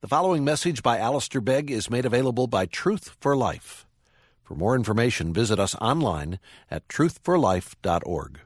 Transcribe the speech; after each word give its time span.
The 0.00 0.06
following 0.06 0.44
message 0.44 0.84
by 0.84 0.98
Alistair 0.98 1.40
Begg 1.40 1.72
is 1.72 1.90
made 1.90 2.06
available 2.06 2.46
by 2.46 2.66
Truth 2.66 3.16
for 3.18 3.36
Life. 3.36 3.84
For 4.44 4.54
more 4.54 4.76
information, 4.76 5.32
visit 5.32 5.58
us 5.58 5.74
online 5.80 6.38
at 6.70 6.86
truthforlife.org. 6.86 8.38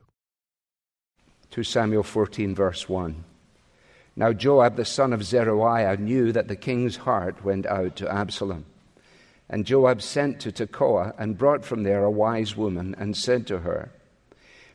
2 1.51 1.63
Samuel 1.63 2.03
14, 2.05 2.55
verse 2.55 2.89
1. 2.89 3.25
Now 4.17 4.33
Joab 4.33 4.77
the 4.77 4.87
son 4.87 5.13
of 5.13 5.25
Zeruiah 5.25 5.99
knew 5.99 6.33
that 6.33 6.49
the 6.49 6.57
king's 6.57 6.97
heart 6.97 7.45
went 7.45 7.67
out 7.67 7.97
to 7.97 8.11
Absalom. 8.11 8.65
And 9.51 9.67
Joab 9.67 10.01
sent 10.01 10.41
to 10.41 10.53
Tekoa 10.53 11.13
and 11.19 11.37
brought 11.37 11.67
from 11.67 11.83
there 11.83 12.03
a 12.03 12.11
wise 12.11 12.57
woman 12.57 12.97
and 12.99 13.15
said 13.15 13.47
to 13.49 13.59
her, 13.59 13.91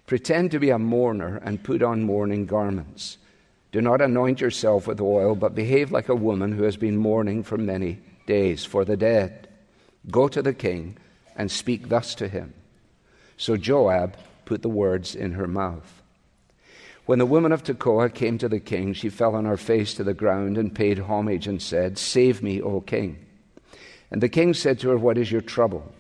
Pretend 0.06 0.52
to 0.52 0.60
be 0.60 0.70
a 0.70 0.78
mourner 0.78 1.38
and 1.38 1.64
put 1.64 1.82
on 1.82 2.04
mourning 2.04 2.46
garments. 2.46 3.18
Do 3.72 3.82
not 3.82 4.02
anoint 4.02 4.42
yourself 4.42 4.88
with 4.88 5.02
oil, 5.02 5.36
but 5.36 5.56
behave 5.56 5.92
like 5.92 6.10
a 6.10 6.16
woman 6.16 6.54
who 6.54 6.64
has 6.64 6.78
been 6.78 6.98
mourning 6.98 7.44
for 7.44 7.58
many 7.58 8.00
days 8.26 8.64
for 8.64 8.86
the 8.86 8.98
dead. 8.98 9.48
Go 10.10 10.28
to 10.28 10.42
the 10.42 10.54
king 10.54 10.98
and 11.36 11.52
speak 11.52 11.90
thus 11.90 12.16
to 12.16 12.28
him. 12.28 12.54
So 13.36 13.58
Joab 13.58 14.16
put 14.46 14.62
the 14.62 14.70
words 14.70 15.16
in 15.16 15.34
her 15.34 15.48
mouth. 15.48 16.02
When 17.06 17.20
the 17.20 17.26
woman 17.26 17.52
of 17.52 17.64
Tekoa 17.64 18.14
came 18.14 18.38
to 18.40 18.50
the 18.50 18.60
king, 18.60 18.94
she 18.94 19.10
fell 19.10 19.36
on 19.36 19.46
her 19.46 19.58
face 19.58 19.94
to 19.94 20.04
the 20.04 20.14
ground 20.14 20.58
and 20.58 20.76
paid 20.76 21.00
homage 21.00 21.48
and 21.48 21.62
said, 21.62 21.98
Save 21.98 22.44
me, 22.44 22.62
O 22.62 22.82
king. 22.82 23.26
And 24.12 24.22
the 24.22 24.30
king 24.30 24.54
said 24.54 24.80
to 24.80 24.90
her, 24.90 24.98
What 24.98 25.18
is 25.18 25.32
your 25.32 25.42
trouble? 25.42 25.94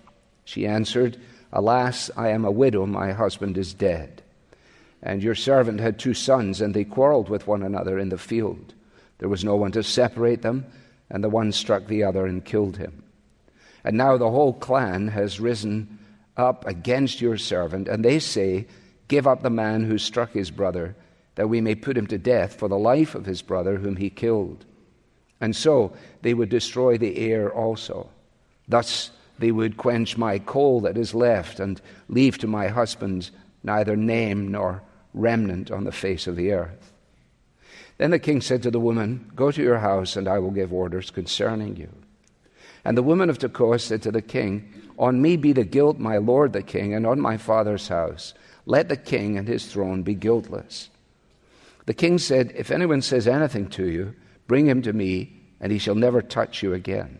She 0.43 0.65
answered, 0.65 1.17
Alas, 1.53 2.11
I 2.17 2.29
am 2.29 2.43
a 2.43 2.51
widow, 2.51 2.85
my 2.85 3.13
husband 3.13 3.57
is 3.57 3.73
dead. 3.73 4.21
And 5.03 5.21
your 5.21 5.35
servant 5.35 5.79
had 5.79 5.99
two 5.99 6.13
sons, 6.13 6.61
and 6.61 6.73
they 6.73 6.83
quarreled 6.83 7.29
with 7.29 7.47
one 7.47 7.63
another 7.63 7.99
in 7.99 8.09
the 8.09 8.17
field. 8.17 8.73
There 9.19 9.29
was 9.29 9.43
no 9.43 9.55
one 9.55 9.71
to 9.73 9.83
separate 9.83 10.41
them, 10.41 10.65
and 11.09 11.23
the 11.23 11.29
one 11.29 11.51
struck 11.51 11.87
the 11.87 12.03
other 12.03 12.25
and 12.25 12.43
killed 12.43 12.77
him. 12.77 13.03
And 13.83 13.95
now 13.97 14.17
the 14.17 14.31
whole 14.31 14.53
clan 14.53 15.07
has 15.09 15.39
risen 15.39 15.99
up 16.35 16.65
against 16.67 17.21
your 17.21 17.37
servant, 17.37 17.87
and 17.87 18.03
they 18.03 18.19
say, 18.19 18.67
Give 19.07 19.27
up 19.27 19.41
the 19.41 19.49
man 19.49 19.85
who 19.85 19.97
struck 19.97 20.31
his 20.31 20.51
brother, 20.51 20.95
that 21.35 21.47
we 21.47 21.61
may 21.61 21.75
put 21.75 21.97
him 21.97 22.07
to 22.07 22.17
death 22.17 22.55
for 22.55 22.67
the 22.67 22.77
life 22.77 23.15
of 23.15 23.25
his 23.25 23.41
brother 23.41 23.77
whom 23.77 23.95
he 23.95 24.09
killed. 24.09 24.65
And 25.39 25.55
so 25.55 25.93
they 26.23 26.33
would 26.33 26.49
destroy 26.49 26.97
the 26.97 27.17
heir 27.17 27.53
also. 27.53 28.09
Thus 28.67 29.11
they 29.39 29.51
would 29.51 29.77
quench 29.77 30.17
my 30.17 30.39
coal 30.39 30.81
that 30.81 30.97
is 30.97 31.13
left, 31.13 31.59
and 31.59 31.79
leave 32.09 32.37
to 32.39 32.47
my 32.47 32.67
husband 32.67 33.29
neither 33.63 33.95
name 33.95 34.51
nor 34.51 34.81
remnant 35.19 35.71
on 35.71 35.83
the 35.83 35.91
face 35.91 36.27
of 36.27 36.35
the 36.35 36.51
earth. 36.51 36.91
Then 37.97 38.11
the 38.11 38.19
king 38.19 38.41
said 38.41 38.63
to 38.63 38.71
the 38.71 38.79
woman, 38.79 39.31
Go 39.35 39.51
to 39.51 39.61
your 39.61 39.79
house, 39.79 40.15
and 40.15 40.27
I 40.27 40.39
will 40.39 40.51
give 40.51 40.71
orders 40.71 41.09
concerning 41.09 41.75
you. 41.75 41.89
And 42.85 42.97
the 42.97 43.03
woman 43.03 43.29
of 43.29 43.39
Tekoa 43.39 43.79
said 43.81 44.01
to 44.03 44.11
the 44.11 44.21
king, 44.21 44.71
On 44.97 45.21
me 45.21 45.35
be 45.35 45.51
the 45.51 45.63
guilt, 45.63 45.97
my 45.97 46.17
lord 46.17 46.53
the 46.53 46.61
king, 46.61 46.93
and 46.93 47.05
on 47.07 47.19
my 47.19 47.37
father's 47.37 47.87
house. 47.87 48.33
Let 48.65 48.89
the 48.89 48.97
king 48.97 49.37
and 49.37 49.47
his 49.47 49.65
throne 49.65 50.03
be 50.03 50.13
guiltless. 50.13 50.89
The 51.85 51.93
king 51.93 52.17
said, 52.17 52.53
If 52.55 52.69
anyone 52.69 53.01
says 53.01 53.27
anything 53.27 53.69
to 53.71 53.87
you, 53.87 54.13
bring 54.45 54.67
him 54.67 54.81
to 54.83 54.93
me, 54.93 55.41
and 55.59 55.71
he 55.71 55.79
shall 55.79 55.95
never 55.95 56.21
touch 56.21 56.61
you 56.61 56.73
again. 56.73 57.19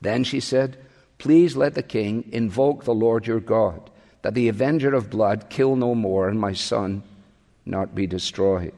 Then 0.00 0.24
she 0.24 0.40
said, 0.40 0.76
Please 1.18 1.56
let 1.56 1.74
the 1.74 1.82
king 1.82 2.28
invoke 2.30 2.84
the 2.84 2.94
Lord 2.94 3.26
your 3.26 3.40
God 3.40 3.90
that 4.26 4.34
the 4.34 4.48
avenger 4.48 4.92
of 4.92 5.08
blood 5.08 5.48
kill 5.48 5.76
no 5.76 5.94
more 5.94 6.28
and 6.28 6.40
my 6.40 6.52
son 6.52 7.00
not 7.64 7.94
be 7.94 8.08
destroyed. 8.08 8.74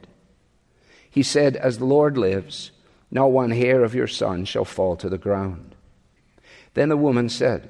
He 1.09 1.23
said, 1.23 1.55
As 1.55 1.79
the 1.79 1.85
Lord 1.85 2.19
lives, 2.19 2.69
not 3.09 3.31
one 3.31 3.49
hair 3.49 3.83
of 3.83 3.95
your 3.95 4.05
son 4.05 4.45
shall 4.45 4.63
fall 4.63 4.95
to 4.97 5.09
the 5.09 5.17
ground. 5.17 5.73
Then 6.75 6.89
the 6.89 6.95
woman 6.95 7.29
said, 7.29 7.67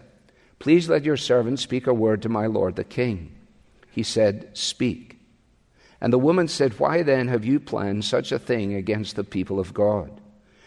Please 0.59 0.89
let 0.89 1.05
your 1.05 1.15
servant 1.15 1.61
speak 1.61 1.87
a 1.87 1.93
word 1.93 2.21
to 2.23 2.27
my 2.27 2.47
lord 2.47 2.75
the 2.75 2.83
king. 2.83 3.33
He 3.91 4.03
said, 4.03 4.49
Speak. 4.57 5.17
And 6.01 6.11
the 6.11 6.19
woman 6.19 6.49
said, 6.49 6.81
Why 6.81 7.01
then 7.01 7.29
have 7.29 7.45
you 7.45 7.61
planned 7.61 8.03
such 8.03 8.33
a 8.33 8.39
thing 8.39 8.73
against 8.73 9.15
the 9.15 9.23
people 9.23 9.57
of 9.57 9.73
God? 9.73 10.19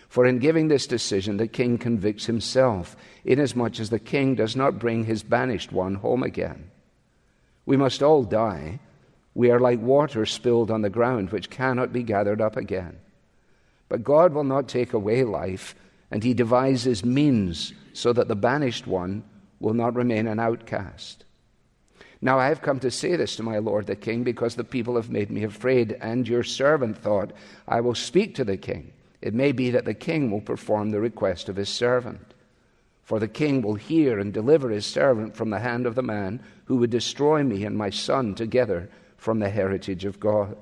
For 0.09 0.25
in 0.25 0.39
giving 0.39 0.69
this 0.69 0.87
decision, 0.87 1.37
the 1.37 1.47
king 1.47 1.77
convicts 1.77 2.25
himself, 2.25 2.97
inasmuch 3.22 3.81
as 3.81 3.91
the 3.91 3.99
king 3.99 4.34
does 4.34 4.56
not 4.56 4.78
bring 4.78 5.05
his 5.05 5.22
banished 5.22 5.72
one 5.72 5.97
home 5.97 6.22
again. 6.22 6.71
We 7.65 7.77
must 7.77 8.03
all 8.03 8.25
die. 8.25 8.81
We 9.34 9.50
are 9.50 9.61
like 9.61 9.81
water 9.81 10.27
spilled 10.27 10.71
on 10.71 10.83
the 10.83 10.91
ground, 10.91 11.31
which 11.31 11.50
cannot 11.50 11.93
be 11.93 12.03
gathered 12.03 12.41
up 12.41 12.56
again. 12.56 12.99
But 13.89 14.05
God 14.05 14.33
will 14.33 14.45
not 14.45 14.69
take 14.69 14.93
away 14.93 15.25
life, 15.25 15.75
and 16.11 16.22
He 16.22 16.34
devises 16.34 17.05
means 17.05 17.72
so 17.93 18.12
that 18.12 18.28
the 18.28 18.37
banished 18.37 18.87
one 18.87 19.25
will 19.61 19.75
not 19.75 19.95
remain 19.95 20.27
an 20.27 20.41
outcast. 20.41 21.25
Now 22.21 22.39
I 22.39 22.49
have 22.49 22.62
come 22.62 22.78
to 22.81 22.91
say 22.91 23.17
this 23.17 23.37
to 23.37 23.43
my 23.43 23.59
lord 23.59 23.87
the 23.87 23.97
king, 23.97 24.22
because 24.22 24.55
the 24.55 24.65
people 24.65 24.97
have 24.97 25.11
made 25.11 25.31
me 25.31 25.45
afraid, 25.45 25.97
and 26.01 26.28
your 26.28 26.43
servant 26.43 26.99
thought, 26.99 27.33
I 27.67 27.81
will 27.81 27.95
speak 27.95 28.34
to 28.37 28.45
the 28.45 28.56
king. 28.56 28.93
It 29.21 29.34
may 29.34 29.53
be 29.53 29.71
that 29.71 29.84
the 29.84 29.95
king 29.95 30.31
will 30.31 30.41
perform 30.41 30.91
the 30.91 31.01
request 31.01 31.49
of 31.49 31.56
his 31.56 31.69
servant. 31.69 32.34
For 33.03 33.19
the 33.19 33.29
king 33.29 33.63
will 33.63 33.75
hear 33.75 34.19
and 34.19 34.33
deliver 34.33 34.71
his 34.71 34.87
servant 34.87 35.35
from 35.37 35.51
the 35.51 35.59
hand 35.59 35.87
of 35.87 35.95
the 35.95 36.03
man 36.03 36.41
who 36.67 36.77
would 36.77 36.91
destroy 36.91 37.43
me 37.43 37.65
and 37.65 37.77
my 37.77 37.91
son 37.91 38.35
together 38.35 38.89
from 39.17 39.39
the 39.39 39.51
heritage 39.51 40.05
of 40.05 40.21
God. 40.21 40.57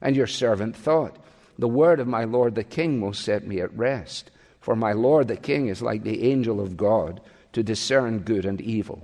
And 0.00 0.14
your 0.14 0.26
servant 0.26 0.76
thought, 0.76 1.16
The 1.58 1.68
word 1.68 2.00
of 2.00 2.06
my 2.06 2.24
lord 2.24 2.54
the 2.54 2.64
king 2.64 3.00
will 3.00 3.12
set 3.12 3.46
me 3.46 3.60
at 3.60 3.76
rest. 3.76 4.30
For 4.60 4.76
my 4.76 4.92
lord 4.92 5.28
the 5.28 5.36
king 5.36 5.68
is 5.68 5.82
like 5.82 6.02
the 6.02 6.22
angel 6.30 6.60
of 6.60 6.76
God 6.76 7.20
to 7.52 7.62
discern 7.62 8.20
good 8.20 8.44
and 8.44 8.60
evil. 8.60 9.02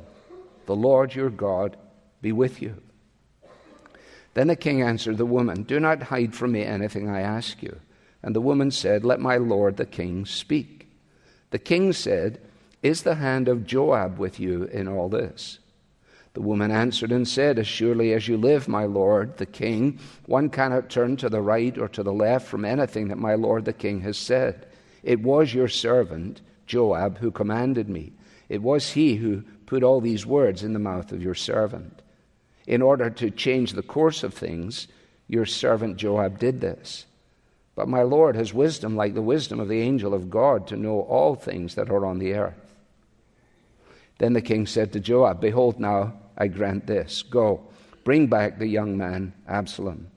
The 0.67 0.77
Lord 0.77 1.15
your 1.15 1.31
God 1.31 1.77
be 2.21 2.33
with 2.33 2.61
you. 2.61 2.83
Then 4.35 4.49
the 4.49 4.57
king 4.57 4.83
answered 4.83 5.17
the 5.17 5.27
woman, 5.27 5.63
Do 5.63 5.81
not 5.81 6.03
hide 6.05 6.35
from 6.35 6.53
me 6.53 6.63
anything 6.63 7.09
I 7.09 7.21
ask 7.21 7.63
you. 7.63 7.81
And 8.23 8.35
the 8.35 8.41
woman 8.41 8.71
said, 8.71 9.05
Let 9.05 9.21
my 9.21 9.37
lord 9.37 9.77
the 9.77 9.87
king 9.87 10.27
speak. 10.27 10.89
The 11.51 11.59
king 11.59 11.93
said, 11.93 12.41
is 12.87 13.03
the 13.03 13.17
hand 13.17 13.49
of 13.49 13.67
Joab 13.67 14.19
with 14.19 14.39
you 14.39 14.65
in 14.65 14.87
all 14.87 15.09
this? 15.09 15.59
The 16.35 16.43
woman 16.43 16.71
answered 16.71 17.13
and 17.13 17.27
said, 17.27 17.59
As 17.59 17.67
surely 17.67 18.13
as 18.13 18.29
you 18.29 18.37
live, 18.37 18.69
my 18.69 18.85
lord 18.85 19.39
the 19.39 19.47
king, 19.47 19.99
one 20.27 20.51
cannot 20.51 20.91
turn 20.91 21.17
to 21.17 21.29
the 21.29 21.41
right 21.41 21.77
or 21.79 21.89
to 21.89 22.03
the 22.03 22.13
left 22.13 22.47
from 22.47 22.65
anything 22.65 23.09
that 23.09 23.19
my 23.19 23.35
lord 23.35 23.65
the 23.65 23.73
king 23.73 24.03
has 24.03 24.19
said. 24.19 24.67
It 25.03 25.23
was 25.23 25.55
your 25.55 25.69
servant, 25.69 26.43
Joab, 26.67 27.19
who 27.19 27.31
commanded 27.31 27.89
me. 27.89 28.13
It 28.49 28.63
was 28.63 28.91
he 28.91 29.17
who 29.17 29.43
put 29.65 29.83
all 29.83 30.01
these 30.01 30.27
words 30.27 30.63
in 30.63 30.73
the 30.73 30.79
mouth 30.79 31.11
of 31.11 31.23
your 31.23 31.35
servant. 31.35 32.03
In 32.67 32.83
order 32.83 33.09
to 33.11 33.31
change 33.31 33.73
the 33.73 33.83
course 33.83 34.23
of 34.23 34.35
things, 34.35 34.89
your 35.29 35.47
servant 35.47 35.97
Joab 35.97 36.39
did 36.39 36.61
this. 36.61 37.07
But 37.75 37.89
my 37.89 38.03
Lord 38.03 38.37
has 38.37 38.55
wisdom 38.55 38.95
like 38.95 39.15
the 39.15 39.23
wisdom 39.23 39.59
of 39.59 39.69
the 39.69 39.81
angel 39.81 40.15
of 40.15 40.31
God 40.31 40.67
to 40.69 40.77
know 40.77 41.01
all 41.01 41.35
things 41.35 41.75
that 41.75 41.91
are 41.91 42.05
on 42.05 42.19
the 42.19 42.35
earth. 42.35 42.66
Then 44.19 44.33
the 44.33 44.41
king 44.41 44.67
said 44.67 44.93
to 44.93 45.01
Joab, 45.01 45.41
Behold, 45.41 45.79
now 45.79 46.15
I 46.37 46.49
grant 46.49 46.87
this. 46.87 47.23
Go, 47.23 47.67
bring 48.05 48.27
back 48.27 48.59
the 48.59 48.67
young 48.67 48.97
man, 48.97 49.35
Absalom. 49.47 50.09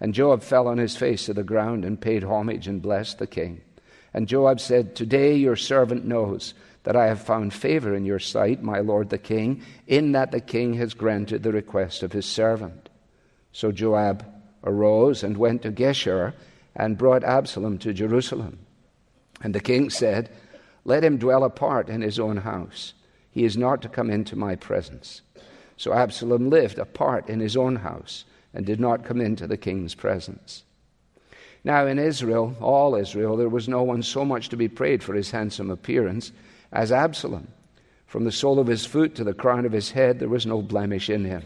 And 0.00 0.14
Joab 0.14 0.42
fell 0.42 0.68
on 0.68 0.78
his 0.78 0.96
face 0.96 1.26
to 1.26 1.34
the 1.34 1.42
ground 1.42 1.84
and 1.84 2.00
paid 2.00 2.22
homage 2.22 2.68
and 2.68 2.82
blessed 2.82 3.18
the 3.18 3.26
king. 3.26 3.62
And 4.12 4.28
Joab 4.28 4.60
said, 4.60 4.94
Today 4.94 5.34
your 5.34 5.56
servant 5.56 6.04
knows 6.04 6.54
that 6.84 6.96
I 6.96 7.06
have 7.06 7.20
found 7.20 7.52
favor 7.52 7.94
in 7.94 8.04
your 8.04 8.18
sight, 8.18 8.62
my 8.62 8.78
lord 8.78 9.10
the 9.10 9.18
king, 9.18 9.62
in 9.86 10.12
that 10.12 10.30
the 10.30 10.40
king 10.40 10.74
has 10.74 10.94
granted 10.94 11.42
the 11.42 11.52
request 11.52 12.02
of 12.02 12.12
his 12.12 12.26
servant. 12.26 12.88
So 13.52 13.72
Joab 13.72 14.24
arose 14.62 15.22
and 15.22 15.36
went 15.36 15.62
to 15.62 15.72
Geshur 15.72 16.34
and 16.74 16.98
brought 16.98 17.24
Absalom 17.24 17.78
to 17.78 17.92
Jerusalem. 17.92 18.58
And 19.42 19.54
the 19.54 19.60
king 19.60 19.90
said, 19.90 20.30
Let 20.84 21.04
him 21.04 21.18
dwell 21.18 21.44
apart 21.44 21.88
in 21.88 22.02
his 22.02 22.18
own 22.18 22.38
house 22.38 22.92
he 23.36 23.44
is 23.44 23.54
not 23.54 23.82
to 23.82 23.88
come 23.90 24.08
into 24.08 24.34
my 24.34 24.56
presence. 24.56 25.20
So 25.76 25.92
Absalom 25.92 26.48
lived 26.48 26.78
apart 26.78 27.28
in 27.28 27.38
his 27.38 27.54
own 27.54 27.76
house 27.76 28.24
and 28.54 28.64
did 28.64 28.80
not 28.80 29.04
come 29.04 29.20
into 29.20 29.46
the 29.46 29.58
king's 29.58 29.94
presence. 29.94 30.62
Now, 31.62 31.86
in 31.86 31.98
Israel, 31.98 32.56
all 32.62 32.94
Israel, 32.94 33.36
there 33.36 33.50
was 33.50 33.68
no 33.68 33.82
one 33.82 34.02
so 34.02 34.24
much 34.24 34.48
to 34.48 34.56
be 34.56 34.68
praised 34.68 35.02
for 35.02 35.12
his 35.12 35.32
handsome 35.32 35.70
appearance 35.70 36.32
as 36.72 36.90
Absalom. 36.90 37.48
From 38.06 38.24
the 38.24 38.32
sole 38.32 38.58
of 38.58 38.68
his 38.68 38.86
foot 38.86 39.14
to 39.16 39.24
the 39.24 39.34
crown 39.34 39.66
of 39.66 39.72
his 39.72 39.90
head, 39.90 40.18
there 40.18 40.30
was 40.30 40.46
no 40.46 40.62
blemish 40.62 41.10
in 41.10 41.26
him. 41.26 41.42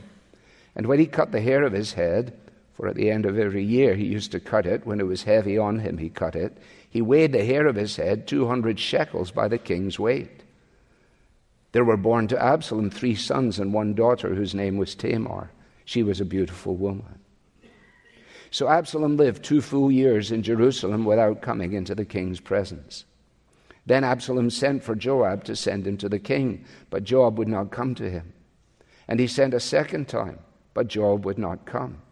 And 0.77 0.87
when 0.87 1.01
he 1.01 1.07
cut 1.07 1.33
the 1.33 1.41
hair 1.41 1.65
of 1.65 1.73
his 1.73 1.95
head, 1.95 2.39
for 2.75 2.87
at 2.87 2.95
the 2.95 3.11
end 3.11 3.27
of 3.27 3.37
every 3.37 3.65
year 3.65 3.97
he 3.97 4.05
used 4.05 4.31
to 4.31 4.39
cut 4.39 4.65
it, 4.65 4.87
when 4.87 5.01
it 5.01 5.09
was 5.09 5.25
heavy 5.25 5.59
on 5.59 5.81
him, 5.81 5.99
he 5.99 6.09
cut 6.09 6.37
it, 6.37 6.57
he 6.89 7.03
weighed 7.03 7.33
the 7.33 7.45
hair 7.45 7.67
of 7.67 7.75
his 7.75 7.97
head 7.97 8.29
200 8.29 8.79
shekels 8.79 9.33
by 9.33 9.49
the 9.49 9.59
king's 9.59 9.99
weight. 9.99 10.45
There 11.73 11.85
were 11.85 11.97
born 11.97 12.29
to 12.29 12.43
Absalom 12.43 12.91
three 12.91 13.15
sons 13.15 13.59
and 13.59 13.73
one 13.73 13.95
daughter 13.95 14.35
whose 14.35 14.55
name 14.55 14.77
was 14.77 14.95
Tamar. 14.95 15.51
She 15.85 16.03
was 16.03 16.21
a 16.21 16.25
beautiful 16.25 16.77
woman. 16.77 17.21
So 18.51 18.69
Absalom 18.69 19.17
lived 19.17 19.45
two 19.45 19.61
full 19.61 19.91
years 19.93 20.33
in 20.33 20.43
Jerusalem 20.43 21.05
without 21.05 21.43
coming 21.43 21.73
into 21.73 21.95
the 21.95 22.05
king's 22.05 22.41
presence. 22.41 23.05
Then 23.87 24.05
Absalom 24.05 24.51
sent 24.51 24.83
for 24.83 24.95
Joab 24.95 25.45
to 25.45 25.57
send 25.57 25.87
him 25.87 25.97
to 25.99 26.09
the 26.09 26.19
king, 26.19 26.65
but 26.91 27.05
Joab 27.05 27.39
would 27.39 27.49
not 27.49 27.71
come 27.71 27.95
to 27.95 28.11
him. 28.11 28.33
And 29.09 29.21
he 29.21 29.27
sent 29.27 29.55
a 29.55 29.61
second 29.61 30.09
time, 30.09 30.41
but 30.75 30.89
Joab 30.89 31.25
would 31.25 31.39
not 31.39 31.65
come. 31.65 32.03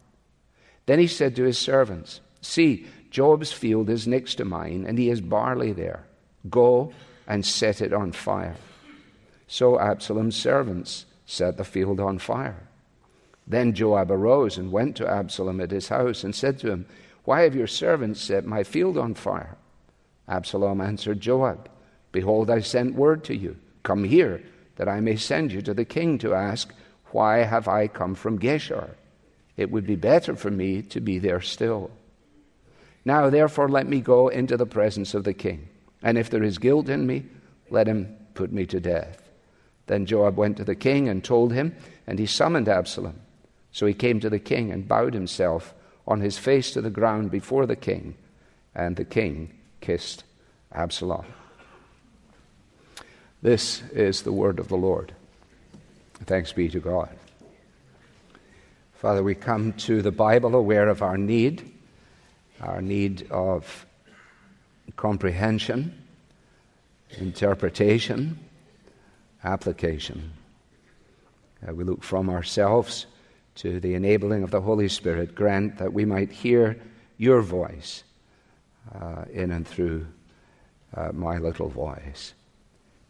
Then 0.87 0.99
he 0.99 1.07
said 1.07 1.37
to 1.37 1.45
his 1.45 1.59
servants, 1.59 2.21
See, 2.41 2.87
Joab's 3.11 3.53
field 3.53 3.91
is 3.91 4.07
next 4.07 4.37
to 4.37 4.45
mine, 4.45 4.85
and 4.87 4.99
he 4.99 5.09
has 5.09 5.21
barley 5.21 5.73
there. 5.73 6.07
Go 6.49 6.93
and 7.27 7.45
set 7.45 7.81
it 7.81 7.93
on 7.93 8.13
fire. 8.13 8.57
So 9.49 9.81
Absalom's 9.81 10.37
servants 10.37 11.07
set 11.27 11.57
the 11.57 11.65
field 11.65 11.99
on 11.99 12.19
fire. 12.19 12.69
Then 13.47 13.73
Joab 13.73 14.11
arose 14.11 14.59
and 14.59 14.71
went 14.71 14.95
to 14.97 15.11
Absalom 15.11 15.61
at 15.61 15.71
his 15.71 15.89
house 15.89 16.23
and 16.23 16.35
said 16.35 16.59
to 16.59 16.71
him, 16.71 16.87
Why 17.25 17.43
have 17.43 17.57
your 17.57 17.67
servants 17.67 18.21
set 18.21 18.45
my 18.45 18.63
field 18.63 18.99
on 18.99 19.15
fire? 19.15 19.57
Absalom 20.29 20.83
answered 20.83 21.21
Joab, 21.21 21.71
Behold, 22.13 22.51
I 22.51 22.61
sent 22.61 22.95
word 22.95 23.25
to 23.25 23.35
you, 23.35 23.57
Come 23.83 24.05
here, 24.05 24.43
that 24.77 24.89
I 24.89 25.01
may 25.01 25.17
send 25.17 25.51
you 25.51 25.63
to 25.63 25.73
the 25.73 25.87
king 25.87 26.19
to 26.19 26.35
ask, 26.35 26.73
Why 27.07 27.39
have 27.39 27.69
I 27.69 27.89
come 27.89 28.15
from 28.15 28.39
Geshur? 28.39 28.91
It 29.57 29.71
would 29.71 29.87
be 29.87 29.97
better 29.97 30.37
for 30.37 30.51
me 30.51 30.83
to 30.83 31.01
be 31.01 31.19
there 31.19 31.41
still. 31.41 31.91
Now, 33.05 33.31
therefore, 33.31 33.71
let 33.71 33.89
me 33.89 34.03
go 34.03 34.29
into 34.29 34.59
the 34.59 34.67
presence 34.67 35.15
of 35.15 35.25
the 35.25 35.33
king, 35.33 35.69
and 36.03 36.19
if 36.19 36.29
there 36.29 36.43
is 36.43 36.59
guilt 36.59 36.91
in 36.91 37.07
me, 37.07 37.25
let 37.71 37.87
him 37.87 38.15
put 38.35 38.53
me 38.53 38.67
to 38.67 38.79
death. 38.79 39.28
Then 39.89 40.07
Joab 40.07 40.37
went 40.37 40.59
to 40.59 40.65
the 40.65 40.77
king 40.77 41.09
and 41.09 41.25
told 41.25 41.53
him, 41.53 41.75
and 42.07 42.19
he 42.19 42.27
summoned 42.27 42.69
Absalom. 42.69 43.21
So 43.73 43.87
he 43.87 43.95
came 43.95 44.21
to 44.21 44.31
the 44.31 44.39
king 44.39 44.71
and 44.71 44.87
bowed 44.87 45.15
himself 45.15 45.75
on 46.07 46.21
his 46.21 46.39
face 46.39 46.73
to 46.73 46.81
the 46.81 46.91
ground 46.91 47.31
before 47.31 47.67
the 47.67 47.77
king, 47.77 48.15
and 48.75 48.97
the 48.97 49.05
king 49.05 49.53
kissed 49.81 50.25
Absalom. 50.73 51.25
This 53.43 53.83
is 53.93 54.23
the 54.23 54.33
word 54.33 54.59
of 54.59 54.69
the 54.69 54.77
Lord. 54.77 55.15
Thanks 56.25 56.53
be 56.53 56.69
to 56.69 56.81
God. 56.81 57.11
Father, 58.95 59.23
we 59.23 59.35
come 59.35 59.73
to 59.75 60.03
the 60.03 60.11
Bible 60.11 60.55
aware 60.55 60.89
of 60.89 61.03
our 61.03 61.17
need, 61.17 61.71
our 62.61 62.83
need 62.83 63.31
of 63.31 63.87
comprehension, 64.97 66.03
interpretation, 67.17 68.39
application. 69.49 70.33
Uh, 71.67 71.75
we 71.75 71.85
look 71.85 72.03
from 72.03 72.31
ourselves 72.31 73.07
to 73.57 73.81
the 73.81 73.95
enabling 73.95 74.43
of 74.43 74.51
the 74.51 74.61
Holy 74.61 74.89
Spirit. 74.89 75.35
Grant 75.35 75.79
that 75.79 75.93
we 75.93 76.05
might 76.05 76.31
hear 76.31 76.81
your 77.17 77.41
voice 77.41 78.05
uh, 78.95 79.25
in 79.33 79.51
and 79.51 79.67
through 79.67 80.07
uh, 80.95 81.11
my 81.13 81.39
little 81.39 81.69
voice. 81.69 82.35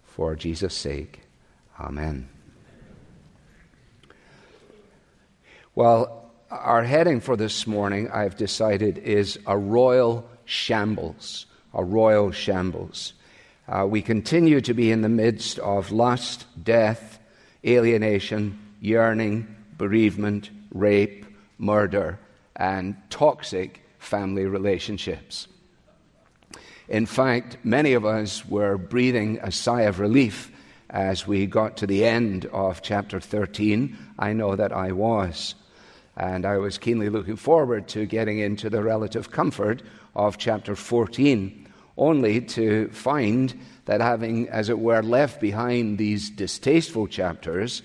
For 0.04 0.34
Jesus' 0.34 0.74
sake, 0.74 1.20
Amen. 1.78 2.28
Well, 5.74 6.32
our 6.50 6.82
heading 6.82 7.20
for 7.20 7.36
this 7.36 7.66
morning, 7.66 8.10
I've 8.10 8.36
decided, 8.36 8.98
is 8.98 9.38
a 9.46 9.56
royal 9.56 10.28
shambles. 10.44 11.46
A 11.72 11.84
royal 11.84 12.32
shambles. 12.32 13.12
Uh, 13.68 13.86
we 13.86 14.00
continue 14.00 14.62
to 14.62 14.72
be 14.72 14.90
in 14.90 15.02
the 15.02 15.08
midst 15.10 15.58
of 15.58 15.92
lust, 15.92 16.46
death, 16.62 17.18
alienation, 17.66 18.58
yearning, 18.80 19.54
bereavement, 19.76 20.48
rape, 20.72 21.26
murder, 21.58 22.18
and 22.56 22.96
toxic 23.10 23.82
family 23.98 24.46
relationships. 24.46 25.48
In 26.88 27.04
fact, 27.04 27.58
many 27.62 27.92
of 27.92 28.06
us 28.06 28.46
were 28.46 28.78
breathing 28.78 29.38
a 29.42 29.52
sigh 29.52 29.82
of 29.82 30.00
relief 30.00 30.50
as 30.88 31.26
we 31.26 31.44
got 31.44 31.76
to 31.76 31.86
the 31.86 32.06
end 32.06 32.46
of 32.46 32.80
chapter 32.80 33.20
13. 33.20 33.98
I 34.18 34.32
know 34.32 34.56
that 34.56 34.72
I 34.72 34.92
was. 34.92 35.54
And 36.16 36.46
I 36.46 36.56
was 36.56 36.78
keenly 36.78 37.10
looking 37.10 37.36
forward 37.36 37.86
to 37.88 38.06
getting 38.06 38.38
into 38.38 38.70
the 38.70 38.82
relative 38.82 39.30
comfort 39.30 39.82
of 40.16 40.38
chapter 40.38 40.74
14, 40.74 41.67
only 41.98 42.40
to 42.40 42.88
find 42.88 43.58
that 43.84 44.00
having, 44.00 44.48
as 44.48 44.68
it 44.68 44.78
were, 44.78 45.02
left 45.02 45.40
behind 45.40 45.98
these 45.98 46.30
distasteful 46.30 47.06
chapters, 47.06 47.82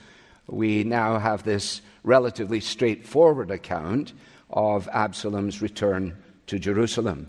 we 0.47 0.83
now 0.83 1.17
have 1.17 1.43
this 1.43 1.81
relatively 2.03 2.59
straightforward 2.59 3.49
account 3.49 4.13
of 4.49 4.87
Absalom's 4.93 5.61
return 5.61 6.15
to 6.47 6.59
Jerusalem. 6.59 7.27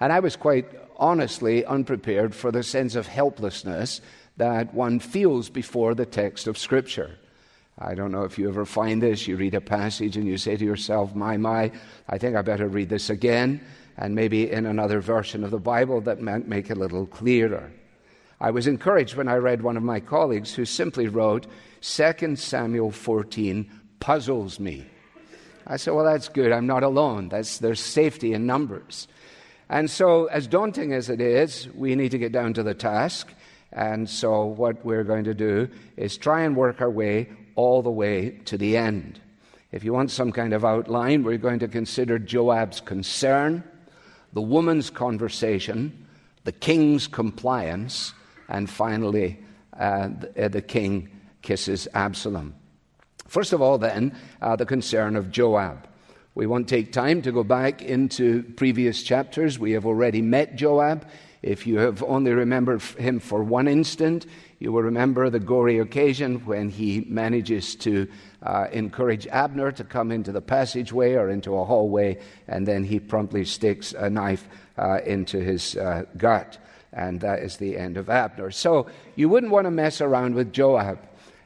And 0.00 0.12
I 0.12 0.20
was 0.20 0.36
quite 0.36 0.66
honestly 0.96 1.64
unprepared 1.64 2.34
for 2.34 2.52
the 2.52 2.62
sense 2.62 2.94
of 2.94 3.06
helplessness 3.06 4.00
that 4.36 4.74
one 4.74 5.00
feels 5.00 5.48
before 5.48 5.94
the 5.94 6.06
text 6.06 6.46
of 6.46 6.58
Scripture. 6.58 7.18
I 7.78 7.94
don't 7.94 8.12
know 8.12 8.22
if 8.22 8.38
you 8.38 8.48
ever 8.48 8.64
find 8.64 9.02
this. 9.02 9.26
You 9.26 9.36
read 9.36 9.54
a 9.54 9.60
passage 9.60 10.16
and 10.16 10.26
you 10.26 10.38
say 10.38 10.56
to 10.56 10.64
yourself, 10.64 11.14
My, 11.14 11.36
my, 11.36 11.72
I 12.08 12.18
think 12.18 12.36
I 12.36 12.42
better 12.42 12.68
read 12.68 12.88
this 12.88 13.10
again, 13.10 13.60
and 13.96 14.14
maybe 14.14 14.50
in 14.50 14.66
another 14.66 15.00
version 15.00 15.44
of 15.44 15.50
the 15.50 15.58
Bible 15.58 16.00
that 16.02 16.20
might 16.20 16.48
make 16.48 16.70
it 16.70 16.76
a 16.76 16.80
little 16.80 17.06
clearer. 17.06 17.70
I 18.40 18.50
was 18.50 18.66
encouraged 18.66 19.16
when 19.16 19.28
I 19.28 19.36
read 19.36 19.62
one 19.62 19.76
of 19.76 19.82
my 19.82 20.00
colleagues 20.00 20.54
who 20.54 20.64
simply 20.64 21.08
wrote, 21.08 21.46
2 21.80 22.36
Samuel 22.36 22.90
14 22.90 23.70
puzzles 24.00 24.58
me. 24.58 24.86
I 25.66 25.76
said, 25.76 25.94
Well, 25.94 26.04
that's 26.04 26.28
good. 26.28 26.52
I'm 26.52 26.66
not 26.66 26.82
alone. 26.82 27.28
That's, 27.28 27.58
there's 27.58 27.80
safety 27.80 28.34
in 28.34 28.46
numbers. 28.46 29.08
And 29.68 29.90
so, 29.90 30.26
as 30.26 30.46
daunting 30.46 30.92
as 30.92 31.08
it 31.08 31.20
is, 31.20 31.68
we 31.74 31.94
need 31.94 32.10
to 32.10 32.18
get 32.18 32.32
down 32.32 32.52
to 32.54 32.62
the 32.62 32.74
task. 32.74 33.32
And 33.72 34.08
so, 34.08 34.44
what 34.44 34.84
we're 34.84 35.04
going 35.04 35.24
to 35.24 35.34
do 35.34 35.68
is 35.96 36.18
try 36.18 36.42
and 36.42 36.54
work 36.54 36.80
our 36.80 36.90
way 36.90 37.30
all 37.54 37.82
the 37.82 37.90
way 37.90 38.40
to 38.44 38.58
the 38.58 38.76
end. 38.76 39.20
If 39.72 39.84
you 39.84 39.92
want 39.92 40.10
some 40.10 40.32
kind 40.32 40.52
of 40.52 40.64
outline, 40.64 41.24
we're 41.24 41.38
going 41.38 41.60
to 41.60 41.68
consider 41.68 42.18
Joab's 42.18 42.80
concern, 42.80 43.64
the 44.34 44.42
woman's 44.42 44.90
conversation, 44.90 46.06
the 46.42 46.52
king's 46.52 47.06
compliance, 47.06 48.12
and 48.48 48.68
finally, 48.68 49.38
uh, 49.78 50.08
the, 50.20 50.44
uh, 50.44 50.48
the, 50.48 50.60
king 50.60 51.08
kisses 51.40 51.88
Absalom. 51.94 52.54
First 53.26 53.52
of 53.52 53.62
all, 53.62 53.78
then, 53.78 54.14
uh, 54.42 54.56
the 54.56 54.66
concern 54.66 55.16
of 55.16 55.30
Joab. 55.30 55.88
We 56.34 56.46
won't 56.46 56.68
take 56.68 56.92
time 56.92 57.22
to 57.22 57.32
go 57.32 57.44
back 57.44 57.80
into 57.80 58.42
previous 58.56 59.02
chapters. 59.02 59.58
We 59.58 59.72
have 59.72 59.86
already 59.86 60.20
met 60.20 60.56
Joab. 60.56 61.06
If 61.42 61.66
you 61.66 61.78
have 61.78 62.02
only 62.02 62.32
remembered 62.32 62.82
him 62.82 63.20
for 63.20 63.42
one 63.42 63.68
instant, 63.68 64.26
you 64.58 64.72
will 64.72 64.82
remember 64.82 65.30
the 65.30 65.40
gory 65.40 65.78
occasion 65.78 66.44
when 66.46 66.68
he 66.68 67.04
manages 67.08 67.74
to 67.76 68.08
uh, 68.42 68.66
encourage 68.72 69.26
Abner 69.26 69.72
to 69.72 69.84
come 69.84 70.10
into 70.10 70.32
the 70.32 70.40
passageway 70.40 71.14
or 71.14 71.28
into 71.28 71.56
a 71.56 71.64
hallway, 71.64 72.18
and 72.48 72.66
then 72.66 72.84
he 72.84 73.00
promptly 73.00 73.44
sticks 73.44 73.92
a 73.92 74.08
knife 74.08 74.46
uh, 74.78 75.00
into 75.04 75.38
his 75.38 75.76
uh, 75.76 76.04
gut. 76.16 76.58
And 76.92 77.20
that 77.22 77.40
is 77.40 77.56
the 77.56 77.76
end 77.76 77.96
of 77.96 78.08
Abner. 78.08 78.50
So 78.50 78.86
you 79.16 79.28
wouldn't 79.28 79.52
want 79.52 79.66
to 79.66 79.70
mess 79.70 80.00
around 80.00 80.34
with 80.34 80.52
Joab. 80.52 80.98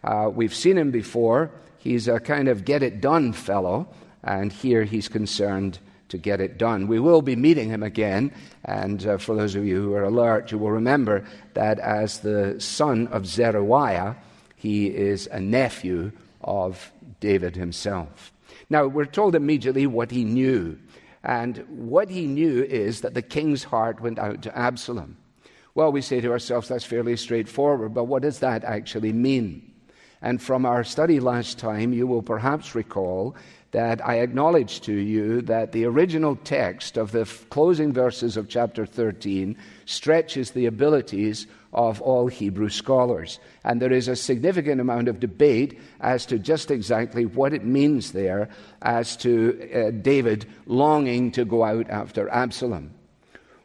Uh, 0.05 0.31
we've 0.33 0.55
seen 0.55 0.77
him 0.77 0.91
before. 0.91 1.51
He's 1.79 2.07
a 2.09 2.21
kind 2.21 2.49
of 2.49 2.65
get 2.65 2.83
it 2.83 3.01
done 3.01 3.33
fellow 3.33 3.89
and 4.23 4.53
here 4.53 4.85
he's 4.85 5.09
concerned 5.09 5.79
to 6.09 6.19
get 6.19 6.41
it 6.41 6.59
done. 6.59 6.87
We 6.87 7.01
will 7.01 7.23
be 7.23 7.37
meeting 7.37 7.69
him 7.69 7.83
again, 7.83 8.33
and 8.65 9.07
uh, 9.07 9.19
for 9.19 9.35
those 9.35 9.55
of 9.55 9.65
you 9.65 9.83
who 9.83 9.95
are 9.95 10.05
alert, 10.05 10.51
you 10.51 10.59
will 10.59 10.71
remember 10.71 11.25
that 11.55 11.79
as 11.79 12.21
the 12.21 12.61
son 12.61 13.09
of 13.09 13.27
Zeruiah, 13.27 14.17
he 14.57 14.87
is 14.87 15.27
a 15.29 15.41
nephew 15.41 16.13
of 16.43 16.91
David 17.21 17.57
himself. 17.57 18.33
Now, 18.71 18.87
we're 18.87 19.07
told 19.07 19.35
immediately 19.35 19.87
what 19.87 20.11
he 20.11 20.25
knew, 20.25 20.79
and 21.23 21.59
what 21.69 22.11
he 22.11 22.27
knew 22.27 22.63
is 22.63 23.01
that 23.01 23.15
the 23.15 23.23
king's 23.23 23.65
heart 23.65 24.01
went 24.01 24.19
out 24.19 24.43
to 24.43 24.59
Absalom. 24.59 25.17
Well, 25.75 25.93
we 25.93 26.03
say 26.03 26.21
to 26.21 26.33
ourselves, 26.33 26.69
that's 26.69 26.85
fairly 26.85 27.17
straightforward, 27.17 27.95
but 27.95 28.05
what 28.05 28.23
does 28.23 28.41
that 28.41 28.65
actually 28.65 29.13
mean? 29.13 29.73
And 30.21 30.43
from 30.43 30.67
our 30.67 30.83
study 30.83 31.21
last 31.21 31.59
time, 31.59 31.93
you 31.93 32.07
will 32.07 32.23
perhaps 32.23 32.75
recall 32.75 33.37
that 33.71 34.07
I 34.07 34.17
acknowledge 34.17 34.81
to 34.83 34.95
you 34.95 35.43
that 35.43 35.73
the 35.73 35.85
original 35.85 36.37
text 36.37 36.97
of 36.97 37.13
the 37.13 37.25
closing 37.51 37.93
verses 37.93 38.37
of 38.37 38.49
chapter 38.49 38.87
13 38.87 39.57
stretches 39.85 40.51
the 40.51 40.67
abilities 40.67 41.47
of 41.73 42.01
all 42.01 42.29
Hebrew 42.29 42.71
scholars. 42.71 43.39
And 43.65 43.81
there 43.81 43.93
is 43.93 44.09
a 44.09 44.17
significant 44.17 44.81
amount 44.81 45.09
of 45.09 45.21
debate 45.21 45.79
as 46.01 46.25
to 46.27 46.39
just 46.39 46.71
exactly 46.71 47.27
what 47.27 47.53
it 47.53 47.65
means 47.65 48.13
there 48.13 48.49
as 48.81 49.17
to 49.19 49.71
uh, 49.75 49.91
David 49.91 50.47
longing 50.65 51.31
to 51.33 51.45
go 51.45 51.63
out 51.63 51.91
after 51.91 52.29
Absalom. 52.31 52.95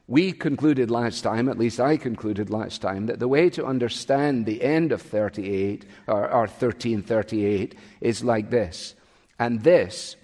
We 0.08 0.34
concluded 0.34 0.92
last 0.92 1.22
time, 1.22 1.48
at 1.48 1.58
least 1.58 1.80
I 1.80 1.96
concluded 1.96 2.50
last 2.50 2.82
time, 2.82 3.06
that 3.06 3.20
the 3.20 3.28
way 3.30 3.50
to 3.52 3.66
understand 3.66 4.46
the 4.46 4.62
end 4.62 4.92
of 4.92 5.02
38 5.02 5.86
or, 6.08 6.30
or 6.30 6.42
1338 6.42 7.76
is 8.02 8.22
like 8.22 8.50
this 8.50 8.96
and 9.40 9.64
this 9.64 10.16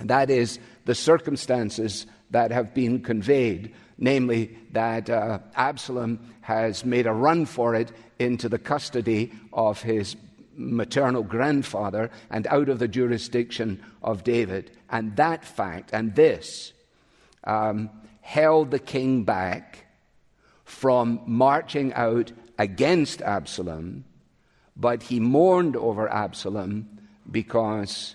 That 0.00 0.30
is 0.30 0.58
the 0.84 0.94
circumstances 0.94 2.06
that 2.30 2.50
have 2.50 2.74
been 2.74 3.02
conveyed, 3.02 3.74
namely 3.98 4.56
that 4.72 5.10
uh, 5.10 5.38
Absalom 5.54 6.18
has 6.40 6.84
made 6.84 7.06
a 7.06 7.12
run 7.12 7.46
for 7.46 7.74
it 7.74 7.92
into 8.18 8.48
the 8.48 8.58
custody 8.58 9.32
of 9.52 9.82
his 9.82 10.16
maternal 10.54 11.22
grandfather 11.22 12.10
and 12.30 12.46
out 12.46 12.68
of 12.68 12.78
the 12.78 12.88
jurisdiction 12.88 13.82
of 14.02 14.24
David. 14.24 14.70
And 14.90 15.16
that 15.16 15.44
fact 15.44 15.90
and 15.92 16.14
this 16.14 16.72
um, 17.44 17.90
held 18.20 18.70
the 18.70 18.78
king 18.78 19.24
back 19.24 19.86
from 20.64 21.20
marching 21.26 21.92
out 21.94 22.32
against 22.58 23.20
Absalom, 23.22 24.04
but 24.76 25.02
he 25.02 25.20
mourned 25.20 25.76
over 25.76 26.08
Absalom 26.08 26.88
because 27.30 28.14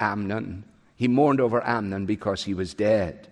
Amnon, 0.00 0.64
he 0.96 1.08
mourned 1.08 1.40
over 1.40 1.64
Amnon 1.66 2.06
because 2.06 2.44
he 2.44 2.54
was 2.54 2.74
dead. 2.74 3.28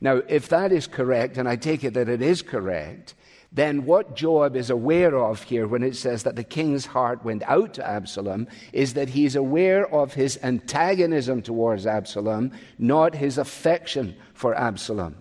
Now, 0.00 0.22
if 0.28 0.48
that 0.48 0.72
is 0.72 0.86
correct, 0.86 1.38
and 1.38 1.48
I 1.48 1.56
take 1.56 1.84
it 1.84 1.94
that 1.94 2.08
it 2.08 2.20
is 2.20 2.42
correct, 2.42 3.14
then 3.52 3.86
what 3.86 4.14
Joab 4.16 4.56
is 4.56 4.68
aware 4.68 5.16
of 5.16 5.42
here 5.42 5.66
when 5.66 5.82
it 5.82 5.96
says 5.96 6.24
that 6.24 6.36
the 6.36 6.44
king's 6.44 6.84
heart 6.84 7.24
went 7.24 7.42
out 7.44 7.74
to 7.74 7.86
Absalom 7.86 8.48
is 8.72 8.94
that 8.94 9.08
he's 9.08 9.36
aware 9.36 9.86
of 9.94 10.12
his 10.12 10.38
antagonism 10.42 11.40
towards 11.40 11.86
Absalom, 11.86 12.52
not 12.78 13.14
his 13.14 13.38
affection 13.38 14.14
for 14.34 14.54
Absalom. 14.54 15.16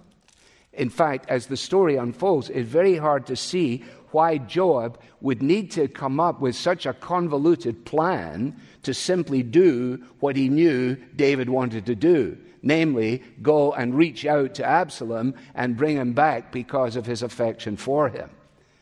In 0.74 0.90
fact, 0.90 1.30
as 1.30 1.48
the 1.48 1.56
story 1.56 1.96
unfolds, 1.96 2.50
it's 2.50 2.68
very 2.68 2.98
hard 2.98 3.26
to 3.28 3.38
see 3.38 3.86
why 4.12 4.38
Joab 4.38 5.00
would 5.22 5.42
need 5.42 5.72
to 5.72 5.88
come 5.88 6.20
up 6.20 6.42
with 6.42 6.56
such 6.56 6.86
a 6.86 6.94
convoluted 6.94 7.86
plan 7.86 8.60
to 8.86 8.94
simply 8.94 9.44
do 9.44 10.04
what 10.20 10.36
he 10.36 10.50
knew 10.50 10.96
David 11.16 11.50
wanted 11.50 11.86
to 11.88 11.96
do 11.96 12.38
namely, 12.66 13.22
go 13.44 13.72
and 13.72 13.96
reach 13.96 14.26
out 14.26 14.56
to 14.56 14.66
Absalom 14.66 15.36
and 15.54 15.78
bring 15.78 15.96
him 15.96 16.14
back 16.14 16.52
because 16.52 16.96
of 16.98 17.06
his 17.06 17.22
affection 17.22 17.78
for 17.78 18.10
him. 18.10 18.30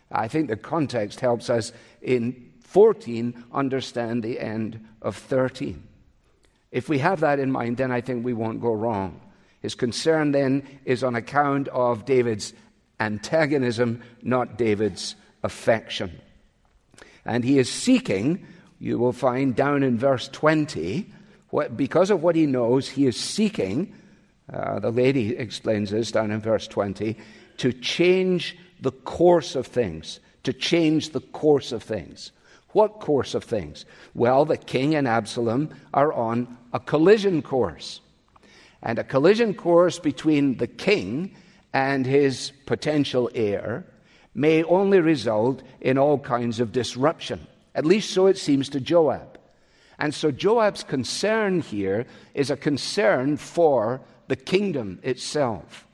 I 0.10 0.30
think 0.30 0.48
the 0.48 0.56
context 0.56 1.20
helps 1.20 1.50
us 1.50 1.74
in 2.02 2.50
14 2.62 3.44
understand 3.52 4.24
the 4.24 4.40
end 4.40 4.84
of 5.02 5.18
13. 5.18 5.84
If 6.72 6.88
we 6.88 7.00
have 7.00 7.20
that 7.20 7.40
in 7.40 7.52
mind, 7.52 7.78
then 7.78 7.92
I 7.92 8.02
think 8.02 8.24
we 8.24 8.34
won't 8.34 8.62
go 8.62 8.74
wrong. 8.74 9.20
His 9.62 9.76
concern 9.76 10.32
then 10.32 10.66
is 10.86 11.04
on 11.04 11.16
account 11.16 11.68
of 11.68 12.06
David's 12.06 12.54
antagonism, 13.00 14.02
not 14.22 14.58
David's 14.58 15.16
affection. 15.44 16.20
And 17.26 17.44
he 17.44 17.60
is 17.60 17.70
seeking, 17.70 18.46
you 18.84 19.00
will 19.00 19.14
find 19.14 19.56
down 19.56 19.82
in 19.82 19.98
verse 19.98 20.28
20, 20.28 21.10
what, 21.52 21.78
because 21.78 22.10
of 22.10 22.22
what 22.22 22.36
he 22.36 22.46
knows, 22.46 22.90
he 22.90 23.06
is 23.06 23.18
seeking, 23.18 23.96
uh, 24.52 24.78
the 24.80 24.92
lady 24.92 25.38
explains 25.38 25.92
this 25.92 26.12
down 26.12 26.32
in 26.32 26.42
verse 26.42 26.68
20, 26.68 27.18
to 27.60 27.72
change 27.72 28.58
the 28.82 28.92
course 28.92 29.56
of 29.56 29.66
things. 29.68 30.20
To 30.44 30.52
change 30.52 31.12
the 31.12 31.22
course 31.22 31.72
of 31.72 31.82
things. 31.82 32.34
What 32.74 33.00
course 33.00 33.34
of 33.36 33.46
things? 33.46 33.86
Well, 34.16 34.44
the 34.44 34.58
king 34.58 34.96
and 34.96 35.08
Absalom 35.08 35.70
are 35.94 36.12
on 36.12 36.58
a 36.74 36.80
collision 36.82 37.42
course. 37.42 38.02
And 38.82 39.00
a 39.00 39.06
collision 39.06 39.54
course 39.54 39.98
between 39.98 40.58
the 40.58 40.68
king 40.68 41.34
and 41.72 42.06
his 42.06 42.52
potential 42.66 43.30
heir 43.34 43.86
may 44.36 44.62
only 44.64 45.00
result 45.00 45.64
in 45.80 45.98
all 45.98 46.20
kinds 46.20 46.60
of 46.60 46.74
disruption. 46.74 47.48
At 47.76 47.86
least 47.86 48.12
so 48.12 48.28
it 48.28 48.38
seems 48.38 48.70
to 48.70 48.80
Joab. 48.80 49.40
And 50.00 50.14
so 50.14 50.32
Joab's 50.32 50.84
concern 50.84 51.62
here 51.62 52.06
is 52.34 52.50
a 52.50 52.58
concern 52.58 53.38
for 53.38 54.02
the 54.28 54.36
kingdom 54.36 55.00
itself. 55.04 55.88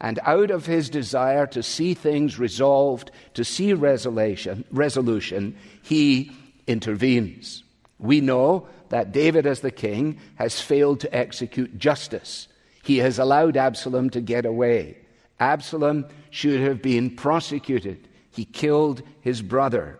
And 0.00 0.20
out 0.24 0.50
of 0.50 0.66
his 0.66 0.90
desire 0.90 1.46
to 1.48 1.62
see 1.62 1.94
things 1.94 2.38
resolved, 2.38 3.10
to 3.34 3.44
see 3.44 3.72
resolution, 3.72 4.64
resolution, 4.70 5.56
he 5.82 6.30
intervenes. 6.66 7.64
We 7.98 8.20
know 8.20 8.68
that 8.90 9.12
David, 9.12 9.46
as 9.46 9.60
the 9.60 9.70
king, 9.70 10.20
has 10.36 10.60
failed 10.60 11.00
to 11.00 11.14
execute 11.14 11.78
justice. 11.78 12.46
He 12.84 12.98
has 12.98 13.18
allowed 13.18 13.56
Absalom 13.56 14.10
to 14.10 14.20
get 14.20 14.46
away. 14.46 14.98
Absalom 15.40 16.06
should 16.30 16.60
have 16.60 16.80
been 16.80 17.14
prosecuted. 17.14 18.08
He 18.30 18.44
killed 18.44 19.02
his 19.20 19.42
brother. 19.42 19.98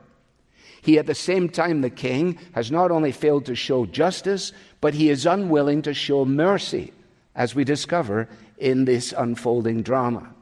He, 0.82 0.98
at 0.98 1.06
the 1.06 1.14
same 1.14 1.48
time, 1.48 1.80
the 1.80 1.90
king, 1.90 2.38
has 2.52 2.70
not 2.70 2.90
only 2.90 3.12
failed 3.12 3.46
to 3.46 3.54
show 3.54 3.86
justice, 3.86 4.52
but 4.80 4.94
he 4.94 5.10
is 5.10 5.26
unwilling 5.26 5.82
to 5.82 5.94
show 5.94 6.24
mercy, 6.24 6.92
as 7.34 7.54
we 7.54 7.64
discover 7.64 8.28
in 8.58 8.84
this 8.84 9.12
unfolding 9.16 9.82
drama. 9.82 10.34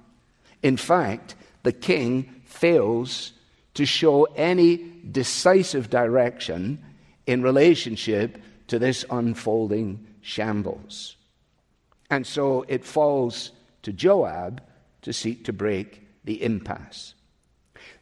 In 0.62 0.76
fact, 0.76 1.35
the 1.62 1.73
king 1.73 2.43
fails 2.45 3.33
to 3.75 3.85
show 3.85 4.25
any 4.37 4.93
decisive 5.11 5.90
direction 5.90 6.83
in 7.26 7.43
relationship 7.43 8.38
to 8.69 8.78
this 8.78 9.05
unfolding 9.11 10.07
shambles. 10.21 11.16
And 12.11 12.26
so 12.26 12.64
it 12.69 12.85
falls 12.85 13.50
to 13.83 13.93
Joab 13.93 14.62
to 15.02 15.12
seek 15.12 15.45
to 15.45 15.52
break 15.52 16.02
the 16.25 16.43
impasse. 16.43 17.14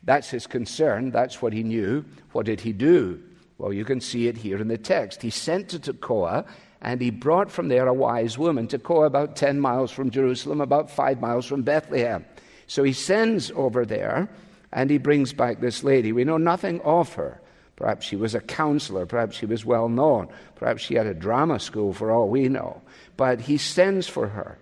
That's 0.03 0.31
his 0.31 0.47
concern. 0.47 1.11
That's 1.11 1.43
what 1.43 1.53
he 1.53 1.63
knew. 1.63 2.05
What 2.33 2.47
did 2.47 2.61
he 2.61 2.73
do? 2.73 3.21
Well, 3.59 3.73
you 3.73 3.85
can 3.85 4.01
see 4.01 4.27
it 4.27 4.37
here 4.37 4.59
in 4.59 4.69
the 4.69 4.79
text. 4.79 5.23
He 5.23 5.31
sent 5.31 5.69
to 5.71 5.79
Tekoa, 5.79 6.47
and 6.81 7.01
he 7.01 7.11
brought 7.11 7.51
from 7.51 7.69
there 7.69 7.87
a 7.87 7.95
wise 7.95 8.37
woman. 8.37 8.67
Tekoa, 8.67 9.07
about 9.07 9.37
10 9.37 9.61
miles 9.61 9.91
from 9.91 10.11
Jerusalem, 10.11 10.61
about 10.61 10.91
five 10.91 11.21
miles 11.21 11.47
from 11.47 11.63
Bethlehem. 11.63 12.25
So 12.67 12.83
he 12.83 12.93
sends 12.93 13.51
over 13.53 13.85
there, 13.85 14.29
and 14.73 14.91
he 14.91 14.99
brings 14.99 15.33
back 15.33 15.61
this 15.61 15.85
lady. 15.85 16.13
We 16.13 16.25
know 16.25 16.37
nothing 16.37 16.81
of 16.81 17.15
her. 17.15 17.41
Perhaps 17.77 18.07
she 18.07 18.17
was 18.17 18.35
a 18.35 18.41
counselor. 18.41 19.07
Perhaps 19.07 19.37
she 19.37 19.47
was 19.47 19.65
well 19.65 19.89
known. 19.89 20.29
Perhaps 20.57 20.83
she 20.83 20.95
had 20.95 21.07
a 21.07 21.15
drama 21.15 21.59
school, 21.59 21.93
for 21.93 22.11
all 22.11 22.29
we 22.29 22.49
know. 22.49 22.83
But 23.17 23.41
he 23.41 23.57
sends 23.57 24.07
for 24.07 24.29
her 24.29 24.59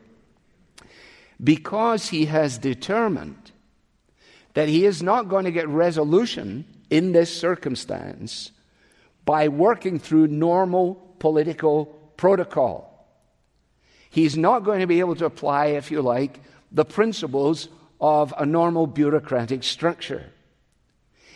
because 1.42 2.08
he 2.08 2.26
has 2.26 2.58
determined 2.58 3.51
that 4.54 4.68
he 4.68 4.84
is 4.84 5.02
not 5.02 5.28
going 5.28 5.44
to 5.44 5.50
get 5.50 5.68
resolution 5.68 6.64
in 6.90 7.12
this 7.12 7.34
circumstance 7.34 8.52
by 9.24 9.48
working 9.48 9.98
through 9.98 10.26
normal 10.26 11.14
political 11.18 11.86
protocol. 12.16 12.88
He's 14.10 14.36
not 14.36 14.64
going 14.64 14.80
to 14.80 14.86
be 14.86 15.00
able 15.00 15.16
to 15.16 15.24
apply, 15.24 15.66
if 15.66 15.90
you 15.90 16.02
like, 16.02 16.40
the 16.70 16.84
principles 16.84 17.68
of 18.00 18.34
a 18.36 18.44
normal 18.44 18.86
bureaucratic 18.86 19.62
structure. 19.62 20.26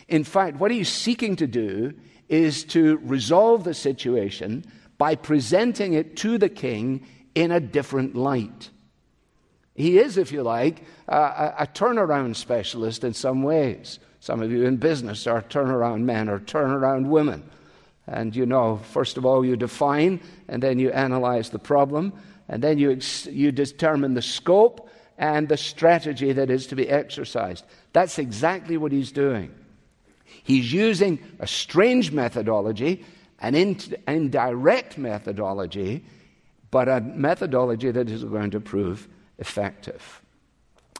In 0.07 0.23
fact, 0.23 0.57
what 0.57 0.71
he's 0.71 0.89
seeking 0.89 1.35
to 1.37 1.47
do 1.47 1.93
is 2.29 2.63
to 2.65 2.97
resolve 3.03 3.63
the 3.63 3.73
situation 3.73 4.65
by 4.97 5.15
presenting 5.15 5.93
it 5.93 6.17
to 6.17 6.37
the 6.37 6.49
king 6.49 7.05
in 7.35 7.51
a 7.51 7.59
different 7.59 8.15
light. 8.15 8.69
He 9.77 9.99
is, 9.99 10.17
if 10.17 10.31
you 10.31 10.41
like, 10.41 10.81
a, 11.07 11.53
a, 11.59 11.67
turnaround 11.71 12.35
specialist 12.35 13.03
in 13.03 13.13
some 13.13 13.43
ways. 13.43 13.99
Some 14.19 14.41
of 14.41 14.51
you 14.51 14.65
in 14.65 14.77
business 14.77 15.27
are 15.27 15.43
turnaround 15.43 16.01
men 16.01 16.29
or 16.29 16.39
turnaround 16.39 17.05
women. 17.05 17.47
And 18.07 18.35
you 18.35 18.47
know, 18.47 18.77
first 18.77 19.17
of 19.17 19.25
all, 19.25 19.45
you 19.45 19.55
define, 19.55 20.19
and 20.47 20.63
then 20.63 20.79
you 20.79 20.89
analyze 20.89 21.51
the 21.51 21.59
problem, 21.59 22.11
and 22.49 22.63
then 22.63 22.79
you, 22.79 22.91
ex- 22.91 23.27
you 23.27 23.51
determine 23.51 24.15
the 24.15 24.21
scope 24.23 24.89
and 25.19 25.47
the 25.47 25.57
strategy 25.57 26.33
that 26.33 26.49
is 26.49 26.65
to 26.67 26.75
be 26.75 26.89
exercised. 26.89 27.63
That's 27.93 28.17
exactly 28.17 28.77
what 28.77 28.91
he's 28.91 29.11
doing. 29.11 29.53
He's 30.43 30.73
using 30.73 31.19
a 31.39 31.45
strange 31.45 32.11
methodology, 32.11 33.05
an 33.41 33.53
in- 33.53 33.79
indirect 34.07 34.97
methodology, 34.97 36.03
but 36.71 36.89
a 36.89 36.99
methodology 36.99 37.91
that 37.91 38.09
is 38.09 38.23
going 38.23 38.49
to 38.51 38.59
prove 38.59 39.07
effective. 39.39 40.21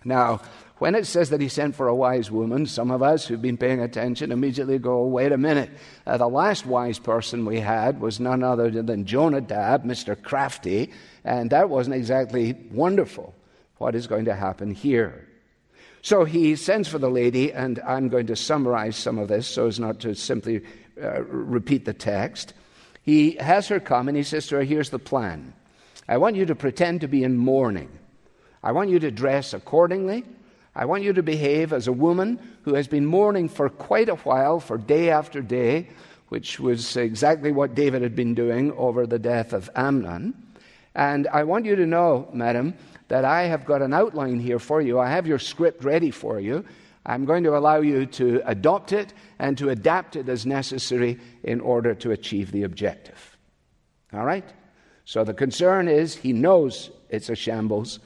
Now, 0.03 0.41
when 0.77 0.93
it 0.93 1.07
says 1.07 1.31
that 1.31 1.41
he 1.41 1.47
sent 1.47 1.75
for 1.75 1.87
a 1.87 1.95
wise 1.95 2.29
woman, 2.29 2.67
some 2.67 2.91
of 2.91 3.01
us 3.01 3.25
who've 3.25 3.41
been 3.41 3.57
paying 3.57 3.81
attention 3.81 4.31
immediately 4.31 4.77
go, 4.77 5.05
wait 5.05 5.31
a 5.31 5.37
minute. 5.37 5.71
Uh, 6.05 6.17
the 6.17 6.27
last 6.27 6.67
wise 6.67 6.99
person 6.99 7.45
we 7.45 7.59
had 7.59 7.99
was 7.99 8.19
none 8.19 8.43
other 8.43 8.69
than 8.69 9.05
Jonadab, 9.05 9.83
Mr. 9.83 10.21
Crafty, 10.21 10.91
and 11.23 11.49
that 11.49 11.69
wasn't 11.69 11.95
exactly 11.95 12.53
wonderful. 12.71 13.33
What 13.79 13.95
is 13.95 14.05
going 14.05 14.25
to 14.25 14.35
happen 14.35 14.71
here? 14.71 15.27
So 16.03 16.25
he 16.25 16.55
sends 16.55 16.87
for 16.87 16.99
the 16.99 17.09
lady, 17.09 17.51
and 17.51 17.79
I'm 17.79 18.07
going 18.07 18.27
to 18.27 18.35
summarize 18.35 18.95
some 18.95 19.17
of 19.17 19.27
this 19.27 19.47
so 19.47 19.67
as 19.67 19.79
not 19.79 19.99
to 20.01 20.13
simply 20.13 20.61
uh, 21.01 21.23
repeat 21.23 21.85
the 21.85 21.93
text. 21.93 22.53
He 23.01 23.31
has 23.31 23.67
her 23.69 23.79
come, 23.79 24.07
and 24.07 24.15
he 24.15 24.23
says 24.23 24.47
to 24.47 24.57
her, 24.57 24.63
Here's 24.63 24.91
the 24.91 24.99
plan. 24.99 25.53
I 26.07 26.17
want 26.17 26.35
you 26.35 26.45
to 26.45 26.55
pretend 26.55 27.01
to 27.01 27.07
be 27.07 27.23
in 27.23 27.35
mourning. 27.35 27.89
I 28.63 28.71
want 28.71 28.89
you 28.89 28.99
to 28.99 29.11
dress 29.11 29.53
accordingly. 29.53 30.23
I 30.75 30.85
want 30.85 31.03
you 31.03 31.13
to 31.13 31.23
behave 31.23 31.73
as 31.73 31.87
a 31.87 31.93
woman 31.93 32.39
who 32.63 32.75
has 32.75 32.87
been 32.87 33.05
mourning 33.05 33.49
for 33.49 33.69
quite 33.69 34.09
a 34.09 34.15
while, 34.15 34.59
for 34.59 34.77
day 34.77 35.09
after 35.09 35.41
day, 35.41 35.89
which 36.29 36.59
was 36.59 36.97
exactly 36.97 37.51
what 37.51 37.75
David 37.75 38.01
had 38.01 38.15
been 38.15 38.35
doing 38.35 38.71
over 38.73 39.07
the 39.07 39.19
death 39.19 39.53
of 39.53 39.69
Amnon. 39.75 40.35
And 40.93 41.27
I 41.27 41.43
want 41.43 41.65
you 41.65 41.75
to 41.75 41.85
know, 41.85 42.29
madam, 42.33 42.73
that 43.07 43.23
I 43.23 43.43
have 43.43 43.65
got 43.65 43.81
an 43.81 43.93
outline 43.93 44.39
here 44.39 44.59
for 44.59 44.81
you. 44.81 44.99
I 44.99 45.09
have 45.09 45.27
your 45.27 45.39
script 45.39 45.83
ready 45.83 46.11
for 46.11 46.39
you. 46.39 46.65
I'm 47.05 47.23
going 47.23 47.43
to 47.45 47.55
allow 47.55 47.79
you 47.79 48.05
to 48.05 48.41
adopt 48.45 48.91
it 48.91 49.13
and 49.39 49.57
to 49.59 49.69
adapt 49.69 50.15
it 50.15 50.27
as 50.27 50.45
necessary 50.45 51.19
in 51.43 51.61
order 51.61 51.95
to 51.95 52.11
achieve 52.11 52.51
the 52.51 52.63
objective. 52.63 53.37
All 54.13 54.25
right? 54.25 54.47
So 55.05 55.23
the 55.23 55.33
concern 55.33 55.87
is 55.87 56.15
he 56.15 56.33
knows 56.33 56.91
it's 57.09 57.29
a 57.29 57.35
shambles 57.35 57.99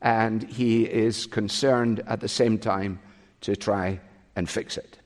and 0.00 0.42
he 0.42 0.84
is 0.84 1.26
concerned 1.26 2.02
at 2.06 2.20
the 2.20 2.28
same 2.28 2.58
time 2.58 3.00
to 3.40 3.56
try 3.56 4.00
and 4.36 4.48
fix 4.48 4.76
it. 4.76 4.98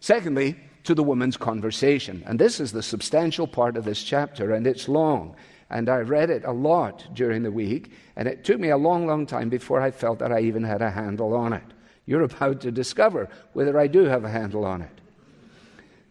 Secondly, 0.00 0.56
to 0.84 0.94
the 0.94 1.02
woman's 1.02 1.36
conversation. 1.36 2.22
And 2.26 2.38
this 2.38 2.60
is 2.60 2.72
the 2.72 2.82
substantial 2.82 3.46
part 3.46 3.76
of 3.76 3.84
this 3.84 4.02
chapter, 4.02 4.52
and 4.52 4.66
it's 4.66 4.88
long. 4.88 5.36
And 5.68 5.88
I 5.88 5.98
read 5.98 6.30
it 6.30 6.44
a 6.44 6.52
lot 6.52 7.06
during 7.14 7.42
the 7.42 7.52
week, 7.52 7.92
and 8.16 8.26
it 8.26 8.44
took 8.44 8.58
me 8.58 8.70
a 8.70 8.76
long, 8.76 9.06
long 9.06 9.26
time 9.26 9.48
before 9.48 9.80
I 9.80 9.90
felt 9.90 10.18
that 10.18 10.32
I 10.32 10.40
even 10.40 10.64
had 10.64 10.82
a 10.82 10.90
handle 10.90 11.34
on 11.34 11.52
it. 11.52 11.62
You're 12.06 12.22
about 12.24 12.62
to 12.62 12.72
discover 12.72 13.28
whether 13.52 13.78
I 13.78 13.86
do 13.86 14.04
have 14.04 14.24
a 14.24 14.30
handle 14.30 14.64
on 14.64 14.82
it. 14.82 15.00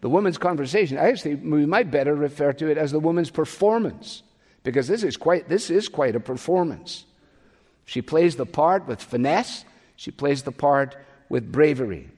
The 0.02 0.10
woman's 0.10 0.38
conversation, 0.38 0.98
actually, 0.98 1.36
we 1.36 1.66
might 1.66 1.92
better 1.92 2.16
refer 2.16 2.54
to 2.54 2.70
it 2.70 2.78
as 2.78 2.92
the 2.92 3.00
woman's 3.00 3.32
performance, 3.32 4.24
because 4.64 4.88
this 4.88 5.04
is 5.04 5.18
quite, 5.18 5.50
this 5.50 5.70
is 5.70 5.90
quite 5.90 6.16
a 6.16 6.22
performance. 6.22 7.06
She 7.90 8.04
plays 8.04 8.36
the 8.36 8.46
part 8.46 8.88
with 8.88 9.02
finesse, 9.02 9.66
she 9.96 10.12
plays 10.12 10.44
the 10.44 10.52
part 10.52 10.96
with 11.28 11.52
bravery. 11.52 12.12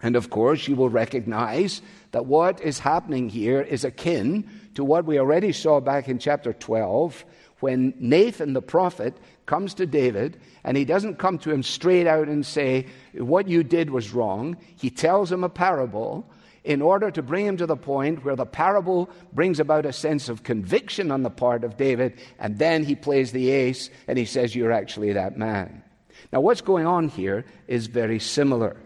And 0.00 0.14
of 0.14 0.30
course, 0.30 0.68
you 0.68 0.76
will 0.76 0.90
recognize 0.90 1.82
that 2.12 2.26
what 2.26 2.60
is 2.60 2.78
happening 2.78 3.28
here 3.28 3.60
is 3.60 3.82
akin 3.82 4.48
to 4.76 4.84
what 4.84 5.04
we 5.04 5.18
already 5.18 5.50
saw 5.50 5.80
back 5.80 6.08
in 6.08 6.20
chapter 6.20 6.52
12 6.52 7.24
when 7.58 7.94
Nathan 7.98 8.52
the 8.52 8.62
prophet 8.62 9.16
comes 9.44 9.74
to 9.74 9.86
David 9.86 10.38
and 10.62 10.76
he 10.76 10.84
doesn't 10.84 11.18
come 11.18 11.36
to 11.38 11.50
him 11.50 11.64
straight 11.64 12.06
out 12.06 12.28
and 12.28 12.46
say, 12.46 12.86
What 13.12 13.48
you 13.48 13.64
did 13.64 13.90
was 13.90 14.12
wrong. 14.12 14.56
He 14.76 14.88
tells 14.88 15.32
him 15.32 15.42
a 15.42 15.48
parable 15.48 16.30
in 16.64 16.80
order 16.80 17.10
to 17.10 17.22
bring 17.22 17.46
him 17.46 17.56
to 17.56 17.66
the 17.66 17.76
point 17.76 18.24
where 18.24 18.36
the 18.36 18.46
parable 18.46 19.10
brings 19.32 19.58
about 19.58 19.84
a 19.84 19.92
sense 19.92 20.28
of 20.28 20.42
conviction 20.42 21.10
on 21.10 21.22
the 21.22 21.30
part 21.30 21.64
of 21.64 21.76
David, 21.76 22.20
and 22.38 22.58
then 22.58 22.84
he 22.84 22.94
plays 22.94 23.32
the 23.32 23.50
ace 23.50 23.90
and 24.06 24.16
he 24.16 24.24
says, 24.24 24.54
You're 24.54 24.72
actually 24.72 25.12
that 25.12 25.36
man. 25.36 25.82
Now, 26.32 26.40
what's 26.40 26.60
going 26.60 26.86
on 26.86 27.08
here 27.08 27.44
is 27.66 27.88
very 27.88 28.18
similar. 28.18 28.76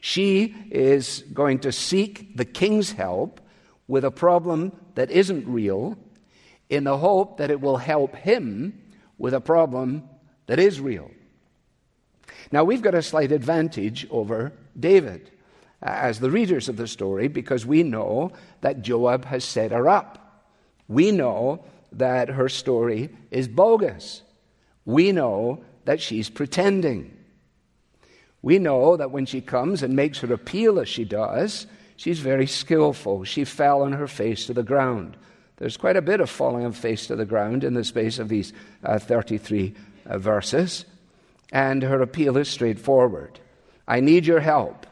She 0.00 0.54
is 0.70 1.24
going 1.32 1.60
to 1.60 1.72
seek 1.72 2.36
the 2.36 2.44
king's 2.44 2.92
help 2.92 3.40
with 3.86 4.04
a 4.04 4.10
problem 4.10 4.72
that 4.96 5.10
isn't 5.10 5.46
real 5.46 5.96
in 6.68 6.84
the 6.84 6.98
hope 6.98 7.38
that 7.38 7.50
it 7.50 7.60
will 7.60 7.76
help 7.76 8.14
him 8.16 8.80
with 9.18 9.34
a 9.34 9.40
problem 9.40 10.08
that 10.46 10.58
is 10.58 10.80
real. 10.80 11.10
Now, 12.50 12.64
we've 12.64 12.82
got 12.82 12.94
a 12.94 13.02
slight 13.02 13.32
advantage 13.32 14.06
over 14.10 14.52
David 14.78 15.30
as 15.84 16.18
the 16.18 16.30
readers 16.30 16.68
of 16.68 16.76
the 16.76 16.88
story 16.88 17.28
because 17.28 17.66
we 17.66 17.82
know 17.82 18.32
that 18.62 18.82
Joab 18.82 19.26
has 19.26 19.44
set 19.44 19.70
her 19.70 19.88
up. 19.88 20.48
We 20.88 21.12
know 21.12 21.64
that 21.92 22.30
her 22.30 22.48
story 22.48 23.10
is 23.30 23.46
bogus. 23.46 24.22
We 24.86 25.12
know 25.12 25.62
that 25.84 26.00
she's 26.00 26.30
pretending. 26.30 27.16
We 28.40 28.58
know 28.58 28.96
that 28.96 29.10
when 29.10 29.26
she 29.26 29.40
comes 29.40 29.82
and 29.82 29.94
makes 29.94 30.18
her 30.20 30.32
appeal 30.32 30.80
as 30.80 30.88
she 30.88 31.04
does, 31.04 31.66
she's 31.96 32.18
very 32.18 32.46
skillful. 32.46 33.24
She 33.24 33.44
fell 33.44 33.82
on 33.82 33.92
her 33.92 34.08
face 34.08 34.46
to 34.46 34.54
the 34.54 34.62
ground. 34.62 35.16
There's 35.56 35.76
quite 35.76 35.96
a 35.96 36.02
bit 36.02 36.20
of 36.20 36.30
falling 36.30 36.64
on 36.64 36.72
face 36.72 37.06
to 37.06 37.16
the 37.16 37.24
ground 37.24 37.62
in 37.62 37.74
the 37.74 37.84
space 37.84 38.18
of 38.18 38.28
these 38.28 38.52
uh, 38.82 38.98
33 38.98 39.74
uh, 40.06 40.18
verses. 40.18 40.84
And 41.52 41.82
her 41.82 42.02
appeal 42.02 42.36
is 42.36 42.48
straightforward 42.48 43.38
I 43.86 44.00
need 44.00 44.24
your 44.24 44.40
help. 44.40 44.86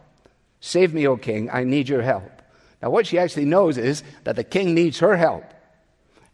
Save 0.64 0.94
me, 0.94 1.08
O 1.08 1.16
king. 1.16 1.50
I 1.50 1.64
need 1.64 1.88
your 1.88 2.02
help. 2.02 2.40
Now, 2.80 2.90
what 2.90 3.04
she 3.04 3.18
actually 3.18 3.46
knows 3.46 3.76
is 3.76 4.04
that 4.22 4.36
the 4.36 4.44
king 4.44 4.74
needs 4.74 5.00
her 5.00 5.16
help. 5.16 5.44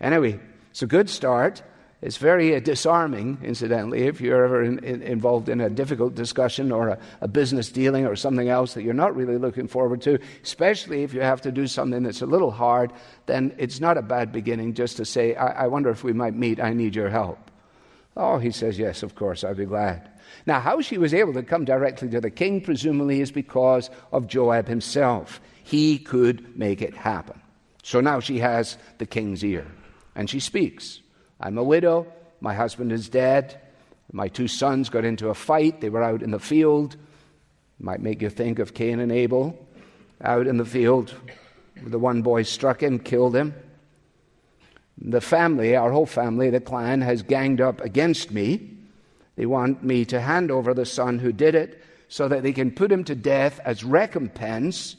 Anyway, 0.03 0.39
it's 0.71 0.83
a 0.83 0.87
good 0.87 1.09
start. 1.09 1.63
It's 2.03 2.19
very 2.19 2.55
uh, 2.55 2.61
disarming, 2.61 3.39
incidentally, 3.43 4.03
if 4.03 4.21
you're 4.21 4.45
ever 4.45 4.63
in, 4.63 4.85
in, 4.85 5.03
involved 5.03 5.49
in 5.49 5.63
a 5.63 5.71
difficult 5.71 6.15
discussion 6.15 6.71
or 6.71 6.91
a, 6.91 6.99
a, 7.23 7.27
business 7.27 7.73
dealing 7.73 8.07
or 8.07 8.17
something 8.17 8.51
else 8.51 8.75
that 8.75 8.83
you're 8.83 8.93
not 8.93 9.17
really 9.17 9.39
looking 9.39 9.67
forward 9.67 10.03
to, 10.03 10.19
especially 10.45 11.03
if 11.03 11.15
you 11.15 11.23
have 11.23 11.41
to 11.41 11.51
do 11.51 11.67
something 11.67 12.03
that's 12.03 12.21
a 12.21 12.27
little 12.27 12.51
hard, 12.51 12.93
then 13.27 13.55
it's 13.59 13.81
not 13.81 13.97
a 13.97 14.03
bad 14.03 14.31
beginning 14.31 14.75
just 14.75 14.99
to 14.99 15.07
say, 15.07 15.35
I, 15.37 15.65
I 15.65 15.67
wonder 15.69 15.89
if 15.89 16.05
we 16.05 16.13
might 16.13 16.35
meet, 16.35 16.61
I 16.61 16.75
need 16.75 16.95
your 16.95 17.09
help. 17.09 17.51
Oh, 18.15 18.37
he 18.39 18.51
says, 18.51 18.79
Yes, 18.79 19.03
of 19.03 19.15
course, 19.15 19.43
I'd 19.43 19.57
be 19.57 19.65
glad. 19.65 20.09
Now, 20.47 20.61
how 20.61 20.81
she 20.81 20.99
was 20.99 21.15
able 21.15 21.33
to 21.35 21.43
come 21.43 21.65
directly 21.65 22.09
to 22.11 22.21
the 22.21 22.31
king, 22.31 22.61
presumably, 22.61 23.21
is 23.21 23.31
because 23.31 23.91
of 24.13 24.27
Joab 24.27 24.69
himself. 24.69 25.41
He 25.63 25.99
could 25.99 26.57
make 26.57 26.83
it 26.83 26.95
happen. 26.95 27.41
So 27.83 28.01
now 28.01 28.21
she 28.21 28.39
has 28.39 28.79
the 28.99 29.07
king's 29.07 29.45
ear, 29.45 29.67
and 30.15 30.29
she 30.29 30.41
speaks. 30.41 31.01
I'm 31.41 31.59
a 31.59 31.63
widow. 31.63 32.07
My 32.41 32.55
husband 32.55 32.93
is 32.93 33.09
dead. 33.09 33.61
My 34.13 34.29
two 34.29 34.49
sons 34.49 34.89
got 34.89 35.05
into 35.05 35.29
a 35.29 35.35
fight. 35.35 35.81
They 35.81 35.91
were 35.91 36.03
out 36.03 36.23
in 36.23 36.31
the 36.31 36.39
field. 36.39 36.97
Might 37.79 38.01
make 38.01 38.23
you 38.23 38.31
think 38.31 38.59
of 38.59 38.75
Cain 38.75 39.01
and 39.01 39.13
Abel 39.13 39.59
out 40.21 40.47
in 40.47 40.57
the 40.57 40.65
field. 40.65 41.15
The 41.83 41.99
one 41.99 42.23
boy 42.23 42.43
struck 42.43 42.83
him, 42.83 42.99
killed 42.99 43.37
him. 43.37 43.55
The 45.01 45.21
family, 45.21 45.77
our 45.77 45.93
whole 45.93 46.07
family, 46.07 46.51
the 46.51 46.61
clan, 46.61 47.03
has 47.03 47.23
ganged 47.23 47.61
up 47.61 47.81
against 47.81 48.33
me. 48.33 48.78
They 49.39 49.47
want 49.47 49.83
me 49.83 50.05
to 50.07 50.21
hand 50.21 50.51
over 50.51 50.75
the 50.75 50.85
son 50.85 51.21
who 51.21 51.33
did 51.33 51.55
it 51.55 51.83
so 52.09 52.29
that 52.29 52.43
they 52.43 52.53
can 52.53 52.73
put 52.73 52.93
him 52.93 53.05
to 53.05 53.15
death 53.15 53.59
as 53.65 53.83
recompense 53.83 54.97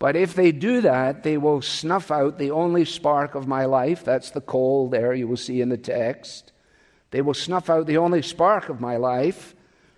but 0.00 0.16
if 0.16 0.34
they 0.34 0.50
do 0.50 0.80
that, 0.80 1.24
they 1.24 1.36
will 1.36 1.60
snuff 1.60 2.10
out 2.10 2.38
the 2.38 2.50
only 2.50 2.86
spark 2.86 3.34
of 3.34 3.46
my 3.46 3.66
life. 3.66 4.02
That's 4.02 4.30
the 4.30 4.40
coal 4.40 4.88
there 4.88 5.12
you 5.12 5.28
will 5.28 5.36
see 5.36 5.60
in 5.60 5.68
the 5.68 5.76
text. 5.76 6.52
They 7.10 7.20
will 7.20 7.34
snuff 7.34 7.68
out 7.68 7.86
the 7.86 7.98
only 7.98 8.22
spark 8.22 8.70
of 8.70 8.80
my 8.80 8.96
life. 8.96 9.54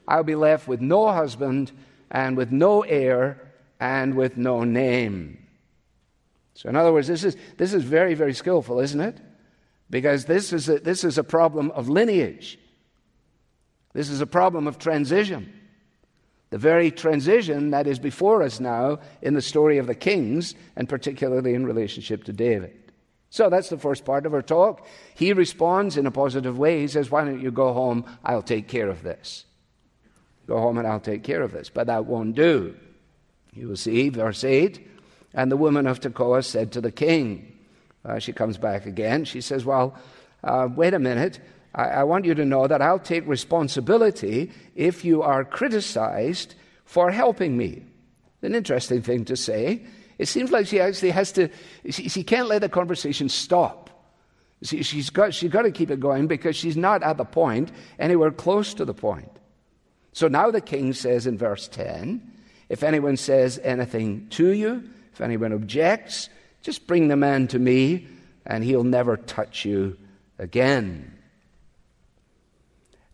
I'll 0.09 0.25
be 0.25 0.35
left 0.35 0.67
with 0.67 0.81
no 0.81 1.13
husband 1.13 1.71
and 2.11 2.37
with 2.37 2.51
no 2.51 2.83
heir 2.83 3.53
and 3.79 4.15
with 4.15 4.37
no 4.37 4.65
name. 4.65 5.47
So, 6.55 6.69
in 6.69 6.75
other 6.75 6.93
words, 6.93 7.07
this 7.07 7.23
is, 7.23 7.37
this 7.57 7.73
is 7.73 7.85
very, 7.85 8.15
very 8.15 8.35
skillful, 8.35 8.81
isn't 8.81 9.01
it? 9.01 9.21
Because 9.89 10.25
this 10.25 10.53
is, 10.53 10.69
a, 10.69 10.81
this 10.81 11.05
is 11.05 11.17
a 11.17 11.25
problem 11.25 11.71
of 11.71 11.89
lineage, 11.89 12.59
this 13.93 14.09
is 14.09 14.21
a 14.21 14.27
problem 14.27 14.67
of 14.67 14.79
transition 14.79 15.53
the 16.53 16.59
very 16.59 16.91
transition 16.91 17.71
that 17.71 17.87
is 17.87 17.99
before 17.99 18.43
us 18.43 18.61
now 18.61 18.99
in 19.23 19.33
the 19.33 19.41
story 19.41 19.79
of 19.79 19.87
the 19.87 19.95
kings, 19.95 20.55
and 20.77 20.87
particularly 20.87 21.55
in 21.55 21.65
relationship 21.65 22.25
to 22.25 22.33
David. 22.35 22.93
So 23.31 23.49
that's 23.49 23.71
the 23.71 23.79
first 23.79 24.05
part 24.05 24.27
of 24.27 24.35
our 24.35 24.43
talk. 24.43 24.87
He 25.15 25.33
responds 25.33 25.97
in 25.97 26.05
a 26.05 26.11
positive 26.11 26.59
way. 26.59 26.81
He 26.81 26.89
says, 26.89 27.11
Why 27.11 27.25
don't 27.25 27.41
you 27.41 27.51
go 27.51 27.73
home? 27.73 28.05
I'll 28.23 28.43
take 28.43 28.69
care 28.69 28.91
of 28.91 29.03
this. 29.03 29.47
Go 30.47 30.59
home 30.59 30.77
and 30.77 30.87
I'll 30.87 31.01
take 31.01 31.23
care 31.23 31.41
of 31.41 31.53
this. 31.53 31.71
But 31.71 31.87
that 31.87 32.05
won't 32.05 32.35
do. 32.35 32.77
You 33.55 33.69
will 33.69 33.77
see, 33.77 34.11
verse 34.11 34.45
8 34.45 34.87
And 35.33 35.51
the 35.51 35.57
woman 35.57 35.87
of 35.87 36.01
Tekoa 36.01 36.45
said 36.45 36.73
to 36.73 36.83
the 36.83 36.93
king, 36.93 37.51
uh, 38.05 38.19
She 38.19 38.35
comes 38.35 38.59
back 38.59 38.85
again. 38.85 39.25
She 39.25 39.41
says, 39.41 39.65
Well, 39.65 39.97
uh, 40.45 40.69
wait 40.71 40.93
a 40.93 40.99
minute. 40.99 41.41
I, 41.75 41.85
I 41.85 42.05
want 42.05 42.25
you 42.25 42.35
to 42.35 42.45
know 42.45 42.67
that 42.67 42.83
I'll 42.83 42.99
take 42.99 43.27
responsibility 43.27 44.51
if 44.75 45.05
you 45.05 45.23
are 45.23 45.45
criticized 45.45 46.55
for 46.85 47.11
helping 47.11 47.57
me. 47.57 47.83
An 48.43 48.55
interesting 48.55 49.03
thing 49.03 49.25
to 49.27 49.37
say. 49.37 49.83
It 50.19 50.27
seems 50.27 50.51
like 50.51 50.67
she 50.67 50.81
actually 50.81 51.11
has 51.11 51.33
to, 51.33 51.49
she, 51.89 52.09
she 52.09 52.23
can't 52.25 52.49
let 52.49 52.61
the 52.61 52.69
conversation 52.69 53.29
stop. 53.29 53.91
She, 54.63 54.83
she's, 54.83 55.11
got, 55.11 55.35
she's 55.35 55.51
got 55.51 55.63
to 55.63 55.71
keep 55.71 55.91
it 55.91 56.01
going 56.01 56.27
because 56.27 56.55
she's 56.55 56.77
not 56.77 57.03
at 57.03 57.17
the 57.17 57.25
point, 57.25 57.73
anywhere 57.99 58.31
close 58.31 58.75
to 58.75 58.85
the 58.85 58.95
point. 58.95 59.31
So 60.13 60.29
now 60.29 60.51
the 60.51 60.61
king 60.61 60.93
says 60.93 61.27
in 61.27 61.39
verse 61.39 61.69
10 61.69 62.29
if 62.69 62.83
anyone 62.83 63.19
says 63.19 63.61
anything 63.63 64.29
to 64.31 64.51
you, 64.53 64.89
if 65.13 65.21
anyone 65.21 65.53
objects, 65.53 66.31
just 66.63 66.87
bring 66.87 67.09
the 67.09 67.17
man 67.17 67.47
to 67.49 67.59
me, 67.59 68.07
and 68.47 68.65
he'll 68.65 68.83
never 68.83 69.19
touch 69.19 69.67
you 69.67 69.99
again. 70.39 71.19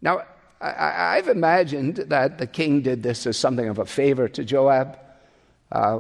Now, 0.01 0.23
I, 0.61 1.17
have 1.17 1.29
imagined 1.29 1.97
that 1.97 2.39
the 2.39 2.47
king 2.47 2.83
did 2.83 3.03
this 3.03 3.27
as 3.27 3.37
something 3.37 3.69
of 3.69 3.79
a 3.79 3.87
favor 3.87 4.29
to 4.29 4.45
Joab. 4.45 4.99
uh, 5.71 5.99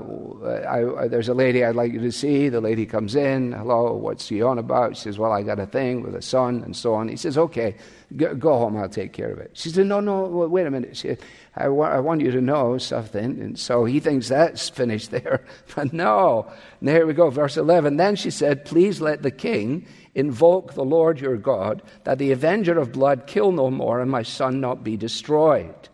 I, 0.67 1.09
there's 1.09 1.29
a 1.29 1.35
lady 1.35 1.65
I'd 1.65 1.77
like 1.77 1.93
you 1.93 2.01
to 2.01 2.11
see. 2.11 2.49
The 2.49 2.61
lady 2.61 2.87
comes 2.87 3.15
in. 3.15 3.53
Hello, 3.53 3.93
what's 3.95 4.25
she 4.25 4.43
on 4.43 4.59
about? 4.59 4.97
She 4.97 5.03
says, 5.05 5.19
Well, 5.19 5.31
I 5.31 5.43
got 5.43 5.61
a 5.61 5.67
thing 5.67 6.03
with 6.03 6.15
a 6.17 6.23
son 6.23 6.63
and 6.65 6.75
so 6.75 6.95
on. 6.95 7.09
He 7.09 7.17
says, 7.17 7.39
Okay, 7.39 7.77
go, 8.17 8.35
go 8.35 8.59
home. 8.59 8.77
I'll 8.77 8.89
take 8.89 9.13
care 9.13 9.31
of 9.31 9.39
it. 9.39 9.51
She 9.53 9.69
says, 9.69 9.85
No, 9.87 10.01
no, 10.01 10.23
wait 10.27 10.67
a 10.67 10.71
minute. 10.71 10.97
She, 10.97 11.17
I, 11.55 11.69
wa- 11.69 11.91
I 11.91 12.01
want 12.01 12.23
you 12.23 12.31
to 12.33 12.41
know 12.41 12.79
something. 12.79 13.41
And 13.41 13.59
so 13.59 13.85
he 13.85 14.01
thinks 14.01 14.29
that's 14.29 14.69
finished 14.71 15.11
there. 15.13 15.45
But 15.77 15.93
no. 15.93 16.51
And 16.81 16.89
here 16.89 17.07
we 17.07 17.13
go, 17.13 17.31
verse 17.31 17.57
11. 17.57 17.97
Then 17.97 18.17
she 18.17 18.31
said, 18.31 18.65
Please 18.65 19.01
let 19.01 19.23
the 19.23 19.31
king 19.31 19.87
invoke 20.19 20.75
the 20.75 20.85
Lord 20.85 21.21
your 21.21 21.37
God, 21.37 21.81
that 22.03 22.19
the 22.19 22.33
avenger 22.33 22.77
of 22.77 22.91
blood 22.91 23.29
kill 23.29 23.53
no 23.53 23.71
more 23.71 24.01
and 24.01 24.11
my 24.11 24.25
son 24.25 24.61
not 24.61 24.83
be 24.83 24.97
destroyed. 24.97 25.89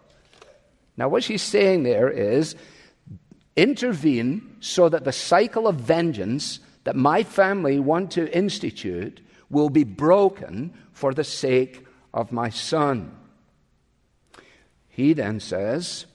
Now, 0.97 1.11
what 1.11 1.23
she's 1.23 1.43
saying 1.43 1.83
there 1.83 2.09
is, 2.09 2.57
intervene 3.55 4.57
so 4.61 4.89
that 4.89 5.05
the 5.05 5.13
cycle 5.13 5.69
of 5.69 5.77
vengeance 5.77 6.61
that 6.85 6.97
my 6.97 7.23
family 7.23 7.79
want 7.79 8.13
to 8.13 8.35
institute 8.35 9.21
will 9.51 9.69
be 9.69 9.85
broken 9.85 10.73
for 10.93 11.13
the 11.13 11.25
sake 11.25 11.87
of 12.15 12.33
my 12.33 12.49
son. 12.49 13.15
He 14.89 15.13
then 15.13 15.39
says, 15.39 16.07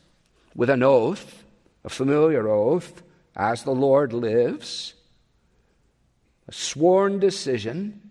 with 0.56 0.72
an 0.72 0.82
oath, 0.82 1.43
a 1.84 1.89
familiar 1.89 2.48
oath, 2.48 3.04
as 3.36 3.63
the 3.63 3.72
Lord 3.72 4.13
lives, 4.13 4.95
a 6.49 6.51
sworn 6.51 7.19
decision 7.19 8.01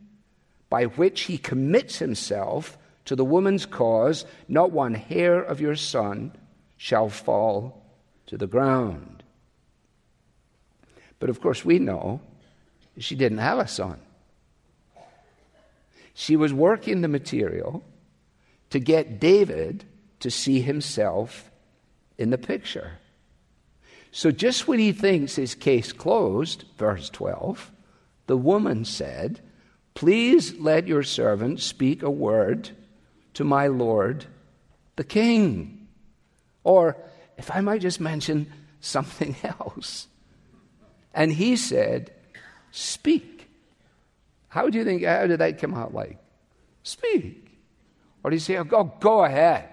by 0.71 0.85
which 0.85 1.23
he 1.23 1.37
commits 1.37 1.99
himself 1.99 2.79
to 3.05 3.17
the 3.17 3.25
woman's 3.25 3.67
cause, 3.67 4.25
not 4.47 4.71
one 4.71 4.95
hair 4.95 5.43
of 5.43 5.61
your 5.61 5.75
son 5.75 6.31
shall 6.77 7.09
fall 7.09 7.83
to 8.27 8.39
the 8.39 8.47
ground. 8.47 9.25
But 11.19 11.31
of 11.31 11.41
course, 11.41 11.65
we 11.65 11.81
know 11.81 12.21
she 12.97 13.17
didn't 13.17 13.39
have 13.39 13.59
a 13.59 13.67
son. 13.67 13.99
She 16.15 16.37
was 16.37 16.53
working 16.53 17.01
the 17.01 17.09
material 17.09 17.83
to 18.71 18.79
get 18.79 19.19
David 19.19 19.85
to 20.21 20.31
see 20.31 20.61
himself 20.61 21.51
in 22.17 22.31
the 22.31 22.39
picture. 22.39 22.99
So, 24.13 24.31
just 24.31 24.69
when 24.69 24.79
he 24.79 24.93
thinks 24.93 25.35
his 25.35 25.57
case 25.57 25.93
closed, 25.93 26.65
verse 26.77 27.11
12, 27.11 27.73
the 28.29 28.37
woman 28.37 28.85
said, 28.85 29.41
Please 29.95 30.55
let 30.55 30.87
your 30.87 31.03
servant 31.03 31.61
speak 31.61 32.05
a 32.05 32.11
word 32.11 32.71
to 33.35 33.43
my 33.43 33.67
Lord 33.67 34.27
the 34.95 35.05
king. 35.05 35.89
Or, 36.63 36.97
if 37.37 37.51
I 37.51 37.61
might 37.61 37.81
just 37.81 38.01
mention 38.01 38.53
something 38.81 39.35
else. 39.43 40.07
And 41.13 41.33
he 41.33 41.57
said, 41.57 42.13
Speak. 42.71 43.49
How 44.49 44.69
do 44.69 44.79
you 44.79 44.85
think, 44.85 45.05
how 45.05 45.27
did 45.27 45.41
that 45.41 45.59
come 45.59 45.75
out 45.75 45.93
like? 45.93 46.19
Speak. 46.83 47.59
Or 48.23 48.31
did 48.31 48.37
he 48.37 48.41
say, 48.41 48.57
oh, 48.57 48.65
go, 48.65 48.93
go 49.01 49.25
ahead? 49.25 49.69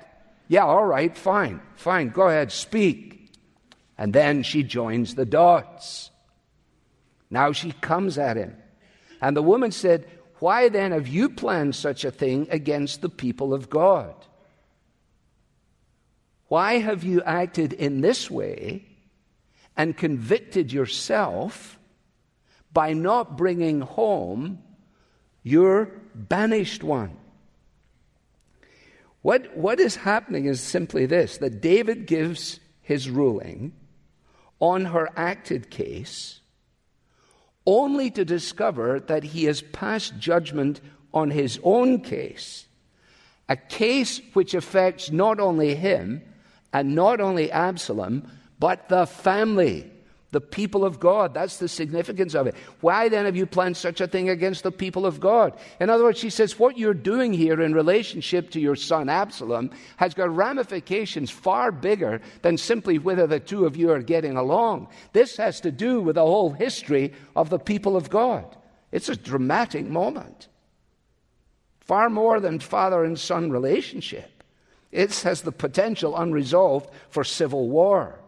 Yeah, 0.48 0.66
all 0.66 0.86
right, 0.86 1.16
fine, 1.18 1.62
fine, 1.76 2.10
go 2.10 2.28
ahead, 2.28 2.52
speak. 2.52 3.32
And 3.98 4.14
then 4.14 4.44
she 4.44 4.64
joins 4.64 5.16
the 5.16 5.26
dots. 5.26 6.12
Now 7.36 7.52
she 7.52 7.72
comes 7.74 8.18
at 8.18 8.38
him. 8.38 8.56
And 9.22 9.36
the 9.36 9.44
woman 9.52 9.72
said, 9.72 10.08
Why 10.40 10.70
then 10.70 10.92
have 10.92 11.08
you 11.08 11.30
planned 11.30 11.76
such 11.76 12.06
a 12.06 12.12
thing 12.12 12.48
against 12.50 13.02
the 13.02 13.10
people 13.10 13.54
of 13.54 13.70
God? 13.70 14.16
Why 16.48 16.80
have 16.80 17.04
you 17.04 17.22
acted 17.24 17.74
in 17.74 18.02
this 18.02 18.32
way 18.32 18.86
and 19.76 19.98
convicted 19.98 20.72
yourself 20.72 21.78
by 22.72 22.94
not 22.94 23.38
bringing 23.38 23.82
home 23.82 24.60
your 25.46 25.92
banished 26.14 26.84
one. 26.84 27.16
What, 29.22 29.56
what 29.56 29.80
is 29.80 29.96
happening 29.96 30.46
is 30.46 30.60
simply 30.60 31.06
this 31.06 31.38
that 31.38 31.62
David 31.62 32.08
gives 32.08 32.60
his 32.82 33.10
ruling 33.10 33.74
on 34.60 34.86
her 34.86 35.10
acted 35.16 35.70
case 35.70 36.42
only 37.66 38.12
to 38.12 38.26
discover 38.26 39.00
that 39.02 39.24
he 39.24 39.46
has 39.46 39.62
passed 39.62 40.18
judgment 40.20 40.82
on 41.14 41.32
his 41.32 41.60
own 41.64 42.02
case, 42.02 42.68
a 43.50 43.56
case 43.56 44.22
which 44.34 44.54
affects 44.54 45.12
not 45.12 45.40
only 45.40 45.76
him 45.76 46.22
and 46.74 46.94
not 46.94 47.22
only 47.22 47.52
Absalom, 47.52 48.30
but 48.60 48.90
the 48.90 49.06
family, 49.06 49.90
the 50.36 50.42
people 50.42 50.84
of 50.84 51.00
God. 51.00 51.34
That's 51.34 51.56
the 51.58 51.70
significance 51.70 52.36
of 52.36 52.46
it. 52.46 52.56
Why 52.82 53.08
then 53.08 53.24
have 53.24 53.38
you 53.38 53.46
planned 53.46 53.78
such 53.78 54.02
a 54.02 54.08
thing 54.08 54.28
against 54.28 54.64
the 54.64 54.72
people 54.72 55.06
of 55.06 55.22
God? 55.22 55.58
In 55.80 55.90
other 55.90 56.04
words, 56.04 56.20
she 56.20 56.30
says, 56.30 56.60
what 56.60 56.78
you're 56.78 56.94
doing 56.94 57.32
here 57.32 57.62
in 57.62 57.74
relationship 57.74 58.50
to 58.50 58.60
your 58.60 58.76
son 58.76 59.08
Absalom 59.08 59.72
has 59.96 60.14
got 60.14 60.36
ramifications 60.36 61.32
far 61.32 61.72
bigger 61.72 62.20
than 62.42 62.58
simply 62.58 63.00
whether 63.00 63.26
the 63.26 63.40
two 63.40 63.66
of 63.66 63.78
you 63.78 63.92
are 63.92 64.02
getting 64.02 64.36
along. 64.36 64.90
This 65.14 65.38
has 65.38 65.62
to 65.62 65.72
do 65.72 66.02
with 66.02 66.16
the 66.16 66.26
whole 66.26 66.52
history 66.52 67.14
of 67.34 67.50
the 67.50 67.58
people 67.58 67.96
of 67.96 68.10
God. 68.10 68.58
It's 68.92 69.08
a 69.08 69.16
dramatic 69.16 69.86
moment. 69.86 70.50
Far 71.80 72.10
more 72.10 72.42
than 72.42 72.60
father 72.60 73.06
and 73.06 73.18
son 73.18 73.52
relationship. 73.52 74.44
It 74.92 75.16
has 75.22 75.44
the 75.44 75.54
potential 75.54 76.18
unresolved 76.18 76.90
for 77.10 77.24
civil 77.24 77.70
war. 77.70 78.20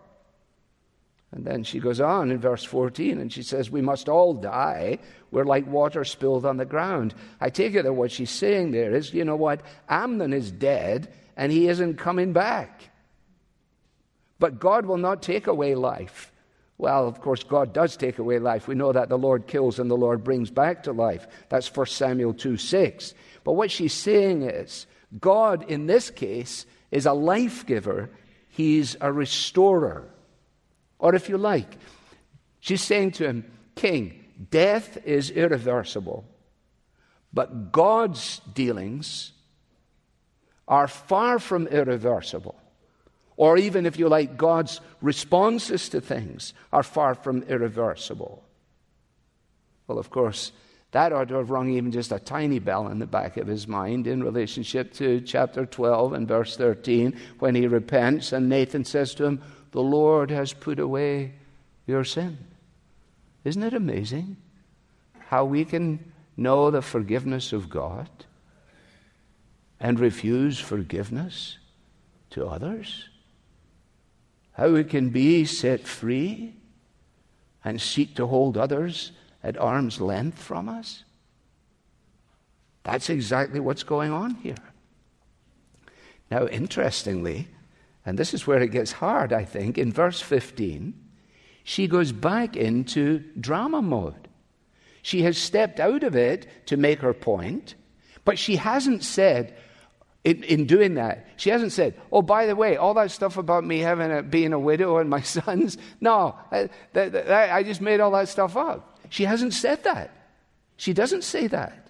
And 1.32 1.46
then 1.46 1.63
she 1.63 1.80
goes 1.80 2.00
on 2.00 2.32
in 2.32 2.40
verse 2.40 2.63
14 2.63 3.20
and 3.20 3.32
she 3.32 3.44
says, 3.44 3.70
We 3.70 3.82
must 3.82 4.08
all 4.08 4.34
die. 4.34 5.00
We're 5.30 5.44
like 5.44 5.68
water 5.68 6.06
spilled 6.06 6.46
on 6.46 6.58
the 6.58 6.66
ground. 6.66 7.13
I 7.42 7.50
take 7.50 7.76
it 7.76 7.84
that 7.84 7.94
what 7.94 8.12
she's 8.12 8.32
saying 8.32 8.72
there 8.72 8.96
is, 8.96 9.13
you 9.13 9.26
know 9.26 9.36
what? 9.36 9.62
Amnon 9.90 10.32
is 10.32 10.52
dead 10.52 11.13
and 11.36 11.52
he 11.52 11.68
isn't 11.68 11.98
coming 11.98 12.32
back. 12.32 12.90
But 14.40 14.60
God 14.60 14.86
will 14.86 14.98
not 14.98 15.22
take 15.22 15.48
away 15.48 15.76
life. 15.76 16.32
Well, 16.78 17.08
of 17.08 17.22
course, 17.22 17.44
God 17.44 17.74
does 17.74 17.98
take 17.98 18.20
away 18.20 18.40
life. 18.40 18.68
We 18.68 18.76
know 18.76 18.92
that 18.92 19.10
the 19.10 19.18
Lord 19.18 19.48
kills 19.48 19.80
and 19.80 19.90
the 19.90 19.98
Lord 19.98 20.24
brings 20.24 20.52
back 20.52 20.84
to 20.84 20.92
life. 20.92 21.28
That's 21.50 21.76
1 21.76 21.88
Samuel 21.88 22.36
2 22.36 22.56
6. 22.56 23.13
But 23.44 23.54
what 23.54 23.72
she's 23.72 23.94
saying 23.94 24.44
is, 24.44 24.86
God 25.20 25.70
in 25.70 25.88
this 25.88 26.10
case 26.12 26.66
is 26.92 27.06
a 27.06 27.13
life 27.13 27.66
giver, 27.66 28.12
He's 28.50 28.96
a 29.02 29.12
restorer. 29.12 30.10
Or 31.00 31.16
if 31.16 31.30
you 31.30 31.38
like, 31.38 31.78
she's 32.60 32.82
saying 32.82 33.12
to 33.12 33.28
him, 33.28 33.52
King, 33.76 34.26
death 34.50 34.98
is 35.06 35.30
irreversible, 35.30 36.26
but 37.34 37.72
God's 37.72 38.42
dealings 38.54 39.34
are 40.68 40.88
far 40.88 41.40
from 41.40 41.68
irreversible. 41.68 42.56
Or 43.36 43.58
even, 43.58 43.86
if 43.86 44.00
you 44.00 44.10
like, 44.10 44.36
God's 44.36 44.82
responses 45.00 45.90
to 45.90 46.02
things 46.02 46.54
are 46.74 46.82
far 46.82 47.14
from 47.14 47.44
irreversible. 47.44 48.44
Well, 49.86 50.00
of 50.00 50.10
course, 50.10 50.52
that 50.92 51.14
ought 51.14 51.28
to 51.28 51.36
have 51.36 51.52
rung 51.52 51.70
even 51.70 51.92
just 51.92 52.12
a 52.12 52.20
tiny 52.20 52.60
bell 52.60 52.88
in 52.88 53.00
the 53.00 53.06
back 53.06 53.38
of 53.38 53.48
his 53.48 53.68
mind 53.68 54.08
in 54.08 54.24
relationship 54.24 54.94
to 54.94 55.22
chapter 55.22 55.66
12 55.66 56.14
and 56.14 56.28
verse 56.28 56.58
13 56.58 57.20
when 57.40 57.56
he 57.56 57.68
repents 57.68 58.32
and 58.32 58.50
Nathan 58.50 58.86
says 58.86 59.14
to 59.16 59.26
him, 59.26 59.44
the 59.72 59.82
Lord 59.82 60.32
has 60.32 60.54
put 60.54 60.80
away 60.80 61.34
your 61.86 62.04
sin. 62.04 62.38
Isn't 63.44 63.64
it 63.64 63.74
amazing 63.74 64.38
how 65.28 65.46
we 65.46 65.66
can 65.66 66.12
know 66.36 66.70
the 66.72 66.82
forgiveness 66.82 67.54
of 67.54 67.70
God 67.70 68.10
and 69.80 70.00
refuse 70.00 70.60
forgiveness 70.60 71.58
to 72.32 72.46
others? 72.46 73.10
How 74.54 74.72
we 74.72 74.84
can 74.84 75.10
be 75.10 75.46
set 75.46 75.88
free 75.88 76.56
and 77.64 77.80
seek 77.80 78.16
to 78.16 78.28
hold 78.28 78.58
others 78.58 79.12
at 79.44 79.58
arm's 79.58 80.02
length 80.02 80.42
from 80.42 80.68
us? 80.68 81.04
That's 82.84 83.10
exactly 83.10 83.60
what's 83.60 83.84
going 83.84 84.12
on 84.12 84.36
here. 84.36 84.56
Now, 86.32 86.48
interestingly, 86.48 87.48
and 88.08 88.17
this 88.17 88.34
is 88.34 88.48
where 88.48 88.62
it 88.62 88.72
gets 88.72 88.93
hard, 88.93 89.34
I 89.34 89.43
think. 89.43 89.78
In 89.78 89.91
verse 89.91 90.22
15, 90.22 90.93
she 91.65 91.88
goes 91.88 92.13
back 92.13 92.56
into 92.56 93.20
drama 93.38 93.82
mode. 93.82 94.30
She 95.02 95.24
has 95.24 95.38
stepped 95.38 95.82
out 95.82 96.04
of 96.04 96.15
it 96.15 96.48
to 96.67 96.78
make 96.78 97.00
her 97.00 97.13
point, 97.13 97.76
but 98.24 98.39
she 98.39 98.56
hasn't 98.56 99.04
said, 99.04 99.58
in, 100.24 100.41
in, 100.43 100.67
doing 100.67 100.93
that, 100.93 101.28
she 101.36 101.50
hasn't 101.50 101.74
said, 101.74 102.00
"Oh, 102.10 102.22
by 102.22 102.46
the 102.46 102.56
way, 102.56 102.78
all 102.78 102.93
that 102.93 103.12
stuff 103.12 103.36
about 103.36 103.65
me 103.65 103.80
having 103.80 104.10
a, 104.10 104.24
being 104.24 104.54
a 104.54 104.60
widow 104.60 105.00
and 105.00 105.10
my 105.10 105.22
sons." 105.38 105.78
No, 106.00 106.34
I, 106.50 106.70
that, 106.93 107.12
that, 107.12 107.52
I 107.52 107.62
just 107.62 107.82
made 107.82 108.00
all 108.00 108.12
that 108.12 108.30
stuff 108.30 108.56
up. 108.56 109.00
She 109.10 109.26
hasn't 109.26 109.54
said 109.54 109.84
that. 109.84 110.12
She 110.78 110.93
doesn't 110.93 111.26
say 111.26 111.48
that. 111.48 111.89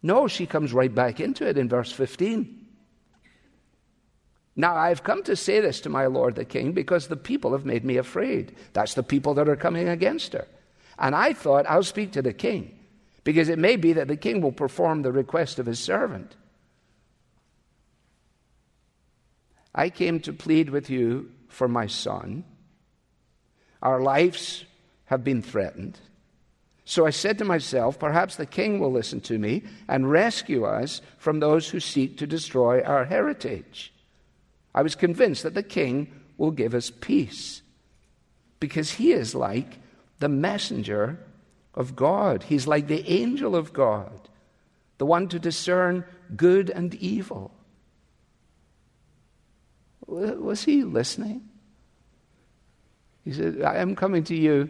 No, 0.00 0.28
she 0.28 0.46
comes 0.46 0.72
right 0.72 0.94
back 0.94 1.18
into 1.18 1.44
it 1.44 1.58
in 1.58 1.68
verse 1.68 1.90
15. 1.90 2.63
Now 4.56 4.76
I've 4.76 5.02
come 5.02 5.22
to 5.24 5.36
say 5.36 5.60
this 5.60 5.80
to 5.80 5.88
my 5.88 6.06
lord 6.06 6.36
the 6.36 6.44
king 6.44 6.72
because 6.72 7.08
the 7.08 7.16
people 7.16 7.52
have 7.52 7.64
made 7.64 7.84
me 7.84 7.96
afraid. 7.96 8.54
That's 8.72 8.94
the 8.94 9.02
people 9.02 9.34
that 9.34 9.48
are 9.48 9.56
coming 9.56 9.88
against 9.88 10.32
her. 10.32 10.46
And 10.98 11.14
I 11.14 11.32
thought 11.32 11.66
I'll 11.68 11.82
speak 11.82 12.12
to 12.12 12.22
the 12.22 12.32
king 12.32 12.78
because 13.24 13.48
it 13.48 13.58
may 13.58 13.76
be 13.76 13.94
that 13.94 14.08
the 14.08 14.16
king 14.16 14.40
will 14.40 14.52
perform 14.52 15.02
the 15.02 15.12
request 15.12 15.58
of 15.58 15.66
his 15.66 15.80
servant. 15.80 16.36
I 19.74 19.90
came 19.90 20.20
to 20.20 20.32
plead 20.32 20.70
with 20.70 20.88
you 20.88 21.32
for 21.48 21.66
my 21.66 21.88
son. 21.88 22.44
Our 23.82 24.00
lives 24.00 24.64
have 25.06 25.24
been 25.24 25.42
threatened. 25.42 25.98
So 26.84 27.06
I 27.06 27.10
said 27.10 27.38
to 27.38 27.44
myself, 27.44 27.98
perhaps 27.98 28.36
the 28.36 28.46
king 28.46 28.78
will 28.78 28.92
listen 28.92 29.20
to 29.22 29.38
me 29.38 29.64
and 29.88 30.10
rescue 30.10 30.64
us 30.64 31.00
from 31.16 31.40
those 31.40 31.70
who 31.70 31.80
seek 31.80 32.18
to 32.18 32.26
destroy 32.26 32.82
our 32.82 33.06
heritage. 33.06 33.93
I 34.74 34.82
was 34.82 34.94
convinced 34.94 35.42
that 35.44 35.54
the 35.54 35.62
king 35.62 36.10
will 36.36 36.50
give 36.50 36.74
us 36.74 36.90
peace 36.90 37.62
because 38.60 38.92
he 38.92 39.12
is 39.12 39.34
like 39.34 39.78
the 40.18 40.28
messenger 40.28 41.20
of 41.74 41.94
God. 41.94 42.42
He's 42.44 42.66
like 42.66 42.86
the 42.86 43.08
angel 43.08 43.54
of 43.54 43.72
God, 43.72 44.28
the 44.98 45.06
one 45.06 45.28
to 45.28 45.38
discern 45.38 46.04
good 46.36 46.70
and 46.70 46.94
evil. 46.94 47.52
Was 50.06 50.64
he 50.64 50.84
listening? 50.84 51.48
He 53.24 53.32
said, 53.32 53.62
I 53.62 53.76
am 53.76 53.96
coming 53.96 54.24
to 54.24 54.34
you 54.34 54.68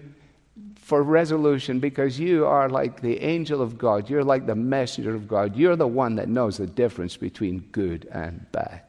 for 0.77 1.03
resolution 1.03 1.81
because 1.81 2.21
you 2.21 2.47
are 2.47 2.69
like 2.69 3.01
the 3.01 3.21
angel 3.21 3.61
of 3.61 3.77
God. 3.77 4.09
You're 4.09 4.23
like 4.23 4.47
the 4.47 4.55
messenger 4.55 5.15
of 5.15 5.27
God. 5.27 5.57
You're 5.57 5.77
the 5.77 5.89
one 5.89 6.17
that 6.17 6.29
knows 6.29 6.59
the 6.59 6.67
difference 6.67 7.17
between 7.17 7.61
good 7.73 8.07
and 8.13 8.47
bad. 8.53 8.84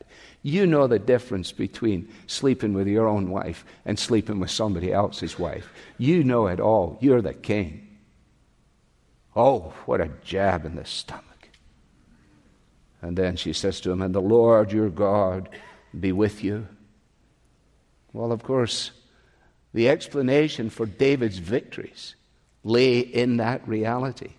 You 0.46 0.68
know 0.68 0.86
the 0.86 1.00
difference 1.00 1.52
between 1.52 2.08
sleeping 2.28 2.74
with 2.74 2.86
your 2.86 3.08
own 3.08 3.32
wife 3.32 3.66
and 3.84 3.98
sleeping 3.98 4.40
with 4.40 4.52
somebody 4.52 4.94
else's 4.94 5.40
wife. 5.40 5.68
You 5.98 6.24
know 6.24 6.46
it 6.46 6.60
all. 6.60 7.00
You're 7.02 7.24
the 7.24 7.34
king. 7.34 7.98
Oh, 9.36 9.74
what 9.88 10.02
a 10.02 10.12
jab 10.24 10.64
in 10.64 10.76
the 10.76 10.86
stomach. 10.86 11.50
And 13.02 13.18
then 13.18 13.38
she 13.38 13.54
says 13.54 13.82
to 13.82 13.92
him, 13.92 14.04
And 14.04 14.14
the 14.14 14.22
Lord 14.22 14.72
your 14.72 14.92
God 14.92 15.50
be 16.00 16.12
with 16.12 16.44
you. 16.44 16.68
Well, 18.14 18.32
of 18.32 18.44
course, 18.44 18.92
the 19.74 19.90
explanation 19.90 20.70
for 20.70 20.86
David's 20.86 21.40
victories 21.40 22.14
lay 22.64 23.00
in 23.00 23.38
that 23.38 23.68
reality. 23.68 24.34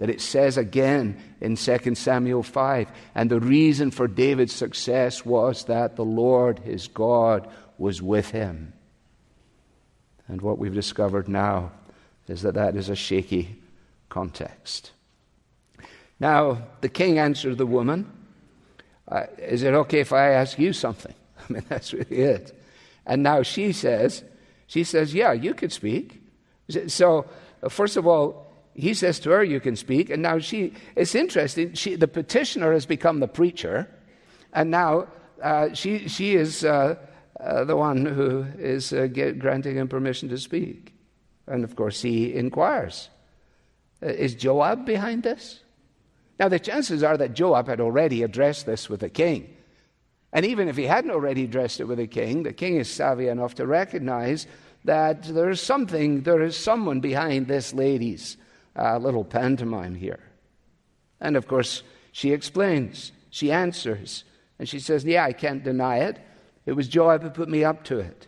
That 0.00 0.10
it 0.10 0.20
says 0.20 0.56
again 0.56 1.22
in 1.40 1.56
2 1.56 1.94
Samuel 1.94 2.42
5. 2.42 2.88
And 3.14 3.30
the 3.30 3.38
reason 3.38 3.90
for 3.90 4.08
David's 4.08 4.54
success 4.54 5.24
was 5.24 5.64
that 5.64 5.96
the 5.96 6.04
Lord, 6.04 6.58
his 6.60 6.88
God, 6.88 7.48
was 7.76 8.00
with 8.00 8.30
him. 8.30 8.72
And 10.26 10.40
what 10.40 10.58
we've 10.58 10.74
discovered 10.74 11.28
now 11.28 11.72
is 12.28 12.42
that 12.42 12.54
that 12.54 12.76
is 12.76 12.88
a 12.88 12.96
shaky 12.96 13.60
context. 14.08 14.92
Now, 16.18 16.62
the 16.80 16.88
king 16.88 17.18
answered 17.18 17.58
the 17.58 17.66
woman, 17.66 18.10
uh, 19.08 19.26
Is 19.38 19.62
it 19.62 19.74
okay 19.74 20.00
if 20.00 20.12
I 20.12 20.30
ask 20.30 20.58
you 20.58 20.72
something? 20.72 21.14
I 21.38 21.52
mean, 21.52 21.64
that's 21.68 21.92
really 21.92 22.16
it. 22.16 22.58
And 23.04 23.22
now 23.22 23.42
she 23.42 23.72
says, 23.72 24.22
she 24.66 24.84
says, 24.84 25.12
Yeah, 25.12 25.32
you 25.32 25.52
could 25.54 25.72
speak. 25.72 26.22
So, 26.86 27.26
first 27.68 27.96
of 27.96 28.06
all, 28.06 28.49
he 28.80 28.94
says 28.94 29.20
to 29.20 29.30
her, 29.30 29.44
You 29.44 29.60
can 29.60 29.76
speak. 29.76 30.10
And 30.10 30.22
now 30.22 30.38
she, 30.38 30.72
it's 30.96 31.14
interesting, 31.14 31.74
she, 31.74 31.96
the 31.96 32.08
petitioner 32.08 32.72
has 32.72 32.86
become 32.86 33.20
the 33.20 33.28
preacher. 33.28 33.88
And 34.52 34.70
now 34.70 35.08
uh, 35.42 35.74
she, 35.74 36.08
she 36.08 36.34
is 36.34 36.64
uh, 36.64 36.96
uh, 37.38 37.64
the 37.64 37.76
one 37.76 38.04
who 38.04 38.44
is 38.58 38.92
uh, 38.92 39.06
get, 39.06 39.38
granting 39.38 39.76
him 39.76 39.88
permission 39.88 40.28
to 40.28 40.38
speak. 40.38 40.94
And 41.46 41.64
of 41.64 41.76
course, 41.76 42.02
he 42.02 42.34
inquires 42.34 43.08
uh, 44.02 44.06
Is 44.06 44.34
Joab 44.34 44.86
behind 44.86 45.22
this? 45.22 45.60
Now, 46.38 46.48
the 46.48 46.58
chances 46.58 47.02
are 47.02 47.18
that 47.18 47.34
Joab 47.34 47.68
had 47.68 47.80
already 47.80 48.22
addressed 48.22 48.64
this 48.64 48.88
with 48.88 49.00
the 49.00 49.10
king. 49.10 49.56
And 50.32 50.46
even 50.46 50.68
if 50.68 50.76
he 50.76 50.84
hadn't 50.84 51.10
already 51.10 51.44
addressed 51.44 51.80
it 51.80 51.84
with 51.84 51.98
the 51.98 52.06
king, 52.06 52.44
the 52.44 52.52
king 52.52 52.76
is 52.76 52.88
savvy 52.88 53.28
enough 53.28 53.56
to 53.56 53.66
recognize 53.66 54.46
that 54.84 55.24
there 55.24 55.50
is 55.50 55.60
something, 55.60 56.22
there 56.22 56.40
is 56.40 56.56
someone 56.56 57.00
behind 57.00 57.46
this 57.46 57.74
lady's 57.74 58.36
uh, 58.76 58.98
little 58.98 59.24
pantomime 59.24 59.94
here. 59.94 60.20
And 61.20 61.36
of 61.36 61.46
course, 61.46 61.82
she 62.12 62.32
explains, 62.32 63.12
she 63.30 63.52
answers, 63.52 64.24
and 64.58 64.68
she 64.68 64.80
says, 64.80 65.04
Yeah, 65.04 65.24
I 65.24 65.32
can't 65.32 65.64
deny 65.64 65.98
it. 65.98 66.18
It 66.66 66.72
was 66.72 66.88
Joab 66.88 67.22
who 67.22 67.30
put 67.30 67.48
me 67.48 67.64
up 67.64 67.84
to 67.84 67.98
it. 67.98 68.26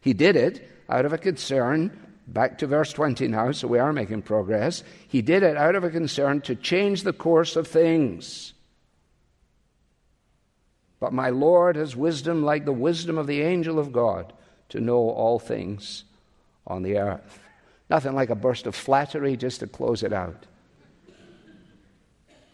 He 0.00 0.12
did 0.12 0.36
it 0.36 0.68
out 0.88 1.04
of 1.04 1.12
a 1.12 1.18
concern. 1.18 1.98
Back 2.26 2.58
to 2.58 2.66
verse 2.66 2.92
20 2.92 3.26
now, 3.28 3.50
so 3.52 3.66
we 3.66 3.78
are 3.78 3.92
making 3.92 4.22
progress. 4.22 4.84
He 5.08 5.22
did 5.22 5.42
it 5.42 5.56
out 5.56 5.74
of 5.74 5.84
a 5.84 5.90
concern 5.90 6.40
to 6.42 6.54
change 6.54 7.02
the 7.02 7.12
course 7.12 7.56
of 7.56 7.66
things. 7.66 8.54
But 11.00 11.12
my 11.12 11.30
Lord 11.30 11.74
has 11.74 11.96
wisdom 11.96 12.44
like 12.44 12.64
the 12.64 12.72
wisdom 12.72 13.18
of 13.18 13.26
the 13.26 13.42
angel 13.42 13.80
of 13.80 13.90
God 13.90 14.32
to 14.68 14.80
know 14.80 15.10
all 15.10 15.40
things 15.40 16.04
on 16.64 16.84
the 16.84 16.98
earth. 16.98 17.41
Nothing 17.92 18.14
like 18.14 18.30
a 18.30 18.34
burst 18.34 18.66
of 18.66 18.74
flattery 18.74 19.36
just 19.36 19.60
to 19.60 19.66
close 19.66 20.02
it 20.02 20.14
out. 20.14 20.46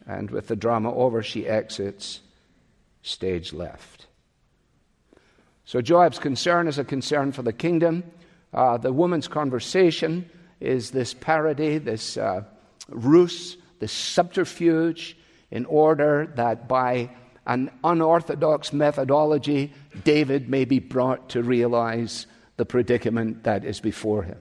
And 0.05 0.33
with 0.33 0.49
the 0.49 0.57
drama 0.57 0.93
over, 0.93 1.23
she 1.23 1.47
exits 1.47 2.19
stage 3.03 3.53
left. 3.53 4.09
So 5.65 5.81
Joab's 5.81 6.19
concern 6.19 6.67
is 6.67 6.77
a 6.77 6.85
concern 6.85 7.31
for 7.31 7.43
the 7.43 7.53
kingdom. 7.53 8.03
Uh, 8.53 8.79
the 8.79 8.93
woman's 8.93 9.29
conversation 9.29 10.29
is 10.59 10.91
this 10.91 11.15
parody, 11.15 11.79
this 11.79 12.17
uh, 12.17 12.43
ruse, 12.89 13.59
this 13.79 13.93
subterfuge, 13.93 15.17
in 15.53 15.67
order 15.67 16.33
that 16.35 16.67
by 16.67 17.11
an 17.47 17.71
unorthodox 17.85 18.73
methodology, 18.73 19.73
David 20.03 20.51
may 20.51 20.65
be 20.65 20.81
brought 20.81 21.29
to 21.29 21.45
realize 21.45 22.27
the 22.57 22.67
predicament 22.67 23.45
that 23.45 23.65
is 23.65 23.79
before 23.79 24.25
him. 24.25 24.39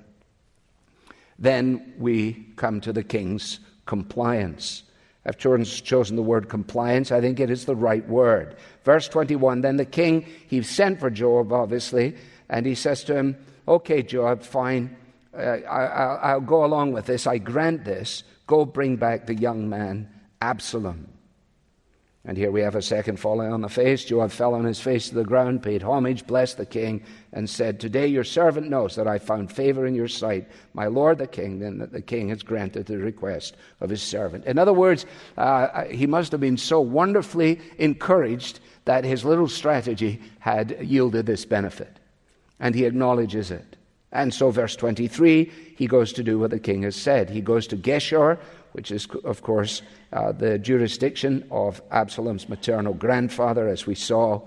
Then 1.40 1.94
we 1.98 2.48
come 2.56 2.82
to 2.82 2.94
the 2.94 3.04
king's 3.04 3.60
compliance. 3.86 4.84
I've 5.26 5.38
chosen 5.38 6.16
the 6.16 6.22
word 6.22 6.48
compliance. 6.48 7.12
I 7.12 7.20
think 7.20 7.40
it 7.40 7.50
is 7.50 7.66
the 7.66 7.76
right 7.76 8.08
word. 8.08 8.56
Verse 8.84 9.10
21 9.10 9.62
Then 9.62 9.76
the 9.78 9.86
king, 9.86 10.26
he 10.48 10.62
sent 10.64 11.00
for 11.00 11.10
Joab, 11.10 11.52
obviously, 11.52 12.16
and 12.50 12.66
he 12.66 12.76
says 12.76 13.04
to 13.06 13.16
him, 13.16 13.38
Okay, 13.68 14.02
Joab, 14.02 14.44
fine. 14.44 14.96
Uh, 15.38 15.60
I, 15.70 16.34
will 16.36 16.42
go 16.42 16.64
along 16.64 16.94
with 16.94 17.06
this. 17.06 17.28
I 17.28 17.38
grant 17.38 17.84
this. 17.84 18.24
Go 18.48 18.64
bring 18.66 18.96
back 18.96 19.28
the 19.28 19.36
young 19.36 19.70
man, 19.70 20.10
Absalom. 20.42 21.10
And 22.28 22.38
here 22.38 22.52
we 22.52 22.60
have 22.60 22.76
a 22.76 22.82
second 22.82 23.22
falling 23.22 23.54
on 23.54 23.62
the 23.62 23.70
face. 23.70 24.04
Joab 24.04 24.32
fell 24.32 24.54
on 24.54 24.66
his 24.66 24.82
face 24.82 25.08
to 25.08 25.16
the 25.16 25.24
ground, 25.24 25.64
paid 25.64 25.82
homage, 25.82 26.28
blessed 26.28 26.58
the 26.58 26.66
king, 26.66 27.02
and 27.32 27.50
said, 27.50 27.80
Today 27.80 28.06
your 28.06 28.26
servant 28.26 28.70
knows 28.70 28.98
that 28.98 29.08
I 29.08 29.18
found 29.18 29.50
favor 29.50 29.86
in 29.86 29.96
your 29.96 30.10
sight, 30.10 30.46
my 30.74 30.88
lord 30.88 31.20
the 31.20 31.28
king, 31.28 31.60
then 31.60 31.78
that 31.78 31.94
the 31.94 32.02
king 32.02 32.28
has 32.28 32.44
granted 32.44 32.86
the 32.86 32.98
request 32.98 33.56
of 33.80 33.90
his 33.90 34.02
servant. 34.02 34.44
In 34.44 34.60
other 34.60 34.74
words, 34.74 35.06
uh, 35.38 35.86
he 35.86 36.06
must 36.06 36.34
have 36.34 36.42
been 36.42 36.58
so 36.58 36.82
wonderfully 36.82 37.62
encouraged 37.78 38.60
that 38.84 39.06
his 39.06 39.24
little 39.24 39.48
strategy 39.48 40.20
had 40.40 40.78
yielded 40.82 41.28
this 41.28 41.46
benefit. 41.46 41.98
And 42.60 42.76
he 42.76 42.84
acknowledges 42.84 43.52
it. 43.52 43.78
And 44.12 44.34
so, 44.34 44.52
verse 44.52 44.76
23, 44.76 45.52
he 45.76 45.88
goes 45.88 46.14
to 46.14 46.24
do 46.24 46.40
what 46.40 46.52
the 46.52 46.60
king 46.60 46.84
has 46.84 46.96
said. 46.96 47.30
He 47.30 47.42
goes 47.42 47.68
to 47.68 47.78
Geshur, 47.78 48.40
which 48.78 48.92
is, 48.92 49.08
of 49.24 49.42
course, 49.42 49.82
uh, 50.14 50.32
the 50.32 50.60
jurisdiction 50.60 51.44
of 51.50 51.82
Absalom's 51.90 52.48
maternal 52.48 52.94
grandfather, 52.94 53.68
as 53.68 53.88
we 53.88 53.96
saw, 53.96 54.40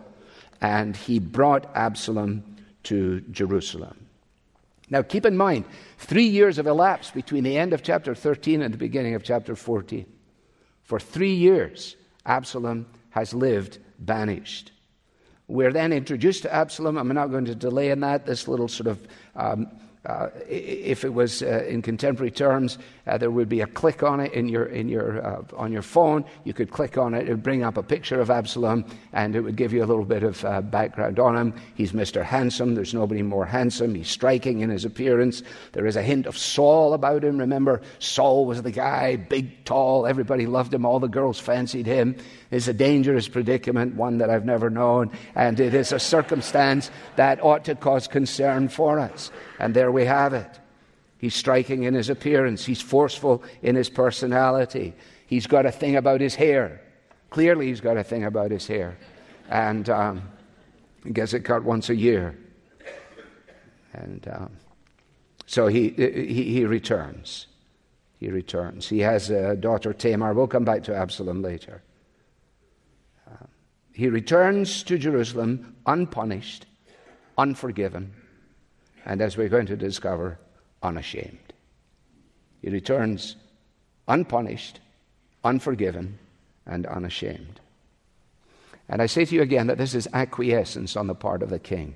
and 0.61 0.97
he 0.97 1.19
brought 1.19 1.69
Absalom 1.75 2.45
to 2.85 3.23
Jerusalem. 3.33 4.07
Now, 4.89 5.03
keep 5.03 5.27
in 5.27 5.37
mind, 5.37 5.65
three 5.99 6.29
years 6.29 6.59
have 6.59 6.69
elapsed 6.69 7.13
between 7.13 7.43
the 7.43 7.59
end 7.59 7.73
of 7.73 7.83
chapter 7.83 8.15
13 8.15 8.63
and 8.63 8.73
the 8.73 8.79
beginning 8.79 9.17
of 9.17 9.25
chapter 9.25 9.57
14. 9.57 10.07
For 10.85 11.01
three 11.01 11.35
years, 11.35 11.97
Absalom 12.25 12.87
has 13.11 13.35
lived 13.35 13.79
banished. 13.99 14.71
We're 15.49 15.73
then 15.73 15.93
introduced 15.93 16.43
to 16.43 16.55
Absalom. 16.55 16.97
I'm 16.99 17.09
not 17.09 17.33
going 17.33 17.47
to 17.47 17.57
delay 17.57 17.91
in 17.91 17.99
that. 18.01 18.27
This 18.27 18.47
little 18.47 18.69
sort 18.69 18.87
of 18.87 19.09
um, 19.35 19.67
uh, 20.07 20.29
if 20.49 21.05
it 21.05 21.13
was 21.13 21.43
uh, 21.43 21.63
in 21.69 21.83
contemporary 21.83 22.31
terms, 22.31 22.79
uh, 23.07 23.19
there 23.19 23.31
would 23.31 23.51
be 23.51 23.61
a 23.61 23.67
click 23.67 24.03
on 24.03 24.19
it 24.19 24.33
in 24.33 24.49
your, 24.49 24.65
in 24.65 24.89
your, 24.89 25.23
uh, 25.23 25.43
on 25.57 25.71
your 25.73 25.83
phone. 25.83 26.25
You 26.45 26.55
could 26.55 26.71
click 26.71 26.97
on 26.97 27.13
it, 27.13 27.29
it 27.29 27.33
would 27.33 27.43
bring 27.43 27.63
up 27.63 27.77
a 27.77 27.83
picture 27.83 28.19
of 28.19 28.31
Absalom, 28.31 28.87
and 29.13 29.37
it 29.37 29.43
would 29.43 29.57
give 29.57 29.75
you 29.75 29.85
a 29.85 29.87
little 29.87 30.07
bit 30.07 30.23
of 30.23 30.43
uh, 30.47 30.63
background 30.63 31.19
on 31.19 31.37
him. 31.37 31.55
He's 31.75 31.93
Mr. 31.93 32.25
Handsome. 32.25 32.75
There's 32.75 32.95
nobody 32.95 33.21
more 33.21 33.45
handsome. 33.45 33.95
He's 33.95 34.09
striking 34.09 34.61
in 34.61 34.71
his 34.71 34.87
appearance. 34.87 35.43
There 35.73 35.87
is 35.87 35.97
a 35.97 36.03
hint 36.03 36.25
of 36.25 36.39
Saul 36.39 36.95
about 36.95 37.23
him. 37.23 37.37
Remember, 37.37 37.83
Saul 37.99 38.47
was 38.47 38.63
the 38.63 38.71
guy, 38.71 39.17
big, 39.17 39.67
tall. 39.67 40.07
Everybody 40.07 40.47
loved 40.47 40.73
him. 40.73 40.87
All 40.87 40.99
the 40.99 41.09
girls 41.09 41.39
fancied 41.39 41.87
him. 41.87 42.17
It's 42.51 42.69
a 42.69 42.73
dangerous 42.73 43.29
predicament, 43.29 43.97
one 43.97 44.17
that 44.19 44.31
I've 44.31 44.47
never 44.47 44.71
known, 44.71 45.11
and 45.35 45.61
it 45.61 45.75
is 45.75 45.93
a 45.93 45.99
circumstance 45.99 46.91
that 47.17 47.45
ought 47.45 47.65
to 47.67 47.75
cause 47.75 48.09
concern 48.09 48.69
for 48.69 48.99
us. 48.99 49.31
And 49.61 49.75
there 49.75 49.93
we 49.93 50.07
have 50.07 50.33
it. 50.33 50.59
He's 51.19 51.35
striking 51.35 51.83
in 51.83 51.93
his 51.93 52.09
appearance, 52.09 52.65
he's 52.65 52.81
forceful 52.81 53.45
in 53.63 53.77
his 53.77 53.91
personality. 53.91 54.95
He's 55.27 55.47
got 55.47 55.67
a 55.67 55.71
thing 55.71 55.95
about 55.95 56.21
his 56.21 56.35
hair. 56.35 56.81
Clearly, 57.29 57.67
he's 57.67 57.81
got 57.81 57.97
a 57.97 58.03
thing 58.03 58.25
about 58.25 58.51
his 58.51 58.67
hair. 58.67 58.99
And 59.49 59.89
um, 59.91 60.23
he 61.05 61.11
gets 61.11 61.35
it 61.35 61.45
cut 61.45 61.63
once 61.63 61.91
a 61.91 61.95
year. 61.95 62.37
And 63.93 64.27
um, 64.29 64.57
so 65.47 65.67
he, 65.67 65.91
he, 65.91 66.45
he 66.45 66.65
returns. 66.65 67.47
He 68.19 68.29
returns. 68.31 68.89
He 68.89 69.01
has 69.01 69.31
a 69.31 69.55
daughter, 69.57 69.93
Tamar. 69.93 70.33
We'll 70.33 70.47
come 70.47 70.65
back 70.65 70.83
to 70.85 70.97
Absalom 70.97 71.43
later. 71.43 71.83
Uh, 73.31 73.47
he 73.93 74.09
returns 74.09 74.83
to 74.85 74.99
Jerusalem 74.99 75.77
unpunished, 75.87 76.67
unforgiven, 77.37 78.15
and 79.05 79.21
as 79.21 79.37
we're 79.37 79.49
going 79.49 79.67
to 79.67 79.77
discover, 79.77 80.39
unashamed. 80.83 81.53
He 82.63 82.71
returns 82.71 83.37
unpunished, 84.09 84.81
unforgiven, 85.45 86.19
and 86.67 86.87
unashamed. 86.87 87.61
And 88.89 89.01
I 89.01 89.07
say 89.07 89.25
to 89.25 89.35
you 89.35 89.43
again 89.43 89.69
that 89.69 89.79
this 89.79 89.95
is 89.95 90.09
acquiescence 90.13 90.97
on 90.97 91.07
the 91.07 91.15
part 91.15 91.43
of 91.43 91.51
the 91.51 91.59
king. 91.59 91.95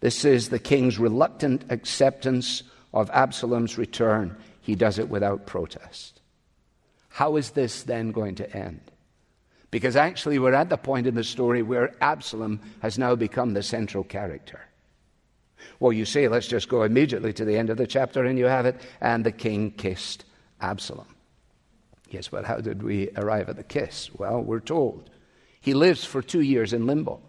This 0.00 0.24
is 0.24 0.48
the 0.48 0.58
king's 0.58 0.98
reluctant 0.98 1.64
acceptance 1.70 2.62
of 2.94 3.10
Absalom's 3.10 3.78
return. 3.78 4.36
He 4.60 4.74
does 4.74 4.98
it 4.98 5.08
without 5.08 5.46
protest. 5.46 6.20
How 7.08 7.36
is 7.36 7.50
this 7.50 7.82
then 7.82 8.10
going 8.10 8.36
to 8.36 8.56
end? 8.56 8.80
Because 9.70 9.96
actually, 9.96 10.38
we're 10.38 10.54
at 10.54 10.70
the 10.70 10.76
point 10.76 11.06
in 11.06 11.14
the 11.14 11.24
story 11.24 11.62
where 11.62 11.94
Absalom 12.00 12.60
has 12.80 12.98
now 12.98 13.14
become 13.14 13.54
the 13.54 13.62
central 13.62 14.04
character. 14.04 14.60
Well, 15.80 15.92
you 15.92 16.04
say, 16.04 16.28
let's 16.28 16.46
just 16.46 16.68
go 16.68 16.82
immediately 16.82 17.32
to 17.34 17.44
the 17.44 17.56
end 17.56 17.70
of 17.70 17.76
the 17.76 17.86
chapter, 17.86 18.24
and 18.24 18.38
you 18.38 18.46
have 18.46 18.66
it. 18.66 18.80
And 19.00 19.24
the 19.24 19.32
king 19.32 19.72
kissed 19.72 20.24
Absalom. 20.60 21.06
Yes, 22.10 22.28
but 22.28 22.44
how 22.44 22.58
did 22.58 22.82
we 22.82 23.10
arrive 23.16 23.48
at 23.48 23.56
the 23.56 23.62
kiss? 23.62 24.10
Well, 24.14 24.42
we're 24.42 24.60
told. 24.60 25.10
He 25.60 25.74
lives 25.74 26.04
for 26.04 26.22
two 26.22 26.42
years 26.42 26.72
in 26.72 26.86
limbo. 26.86 27.20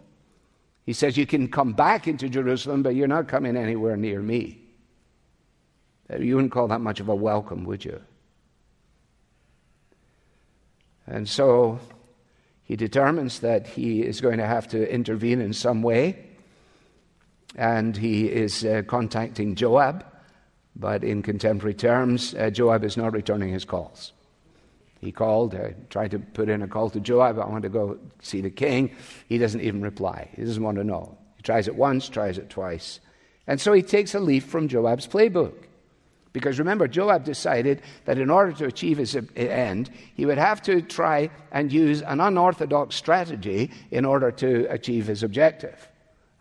He 0.84 0.92
says, 0.92 1.16
You 1.16 1.26
can 1.26 1.48
come 1.48 1.72
back 1.72 2.06
into 2.06 2.28
Jerusalem, 2.28 2.82
but 2.82 2.94
you're 2.94 3.08
not 3.08 3.28
coming 3.28 3.56
anywhere 3.56 3.96
near 3.96 4.20
me. 4.20 4.60
Uh, 6.12 6.18
you 6.18 6.34
wouldn't 6.34 6.52
call 6.52 6.68
that 6.68 6.80
much 6.80 7.00
of 7.00 7.08
a 7.08 7.14
welcome, 7.14 7.64
would 7.64 7.84
you? 7.84 8.00
And 11.06 11.28
so 11.28 11.80
he 12.62 12.76
determines 12.76 13.40
that 13.40 13.66
he 13.66 14.02
is 14.02 14.20
going 14.20 14.38
to 14.38 14.46
have 14.46 14.68
to 14.68 14.92
intervene 14.92 15.40
in 15.40 15.52
some 15.52 15.82
way 15.82 16.26
and 17.56 17.96
he 17.96 18.26
is 18.26 18.64
uh, 18.64 18.82
contacting 18.86 19.54
Joab, 19.54 20.04
but 20.76 21.04
in 21.04 21.22
contemporary 21.22 21.74
terms, 21.74 22.34
uh, 22.34 22.50
Joab 22.50 22.84
is 22.84 22.96
not 22.96 23.12
returning 23.12 23.50
his 23.50 23.64
calls. 23.64 24.12
He 25.00 25.12
called, 25.12 25.54
uh, 25.54 25.70
tried 25.90 26.12
to 26.12 26.18
put 26.18 26.48
in 26.48 26.62
a 26.62 26.68
call 26.68 26.90
to 26.90 27.00
Joab, 27.00 27.38
I 27.38 27.46
want 27.46 27.62
to 27.62 27.68
go 27.68 27.98
see 28.22 28.40
the 28.40 28.50
king. 28.50 28.96
He 29.28 29.38
doesn't 29.38 29.60
even 29.60 29.82
reply, 29.82 30.30
he 30.34 30.44
doesn't 30.44 30.62
want 30.62 30.78
to 30.78 30.84
know. 30.84 31.16
He 31.36 31.42
tries 31.42 31.68
it 31.68 31.76
once, 31.76 32.08
tries 32.08 32.38
it 32.38 32.50
twice. 32.50 33.00
And 33.46 33.60
so 33.60 33.72
he 33.72 33.82
takes 33.82 34.14
a 34.14 34.20
leaf 34.20 34.46
from 34.46 34.68
Joab's 34.68 35.06
playbook. 35.06 35.54
Because 36.32 36.58
remember, 36.58 36.88
Joab 36.88 37.22
decided 37.22 37.80
that 38.06 38.18
in 38.18 38.28
order 38.28 38.52
to 38.54 38.64
achieve 38.64 38.98
his 38.98 39.16
end, 39.36 39.88
he 40.16 40.26
would 40.26 40.38
have 40.38 40.60
to 40.62 40.82
try 40.82 41.30
and 41.52 41.72
use 41.72 42.02
an 42.02 42.20
unorthodox 42.20 42.96
strategy 42.96 43.70
in 43.92 44.04
order 44.04 44.32
to 44.32 44.68
achieve 44.68 45.06
his 45.06 45.22
objective. 45.22 45.88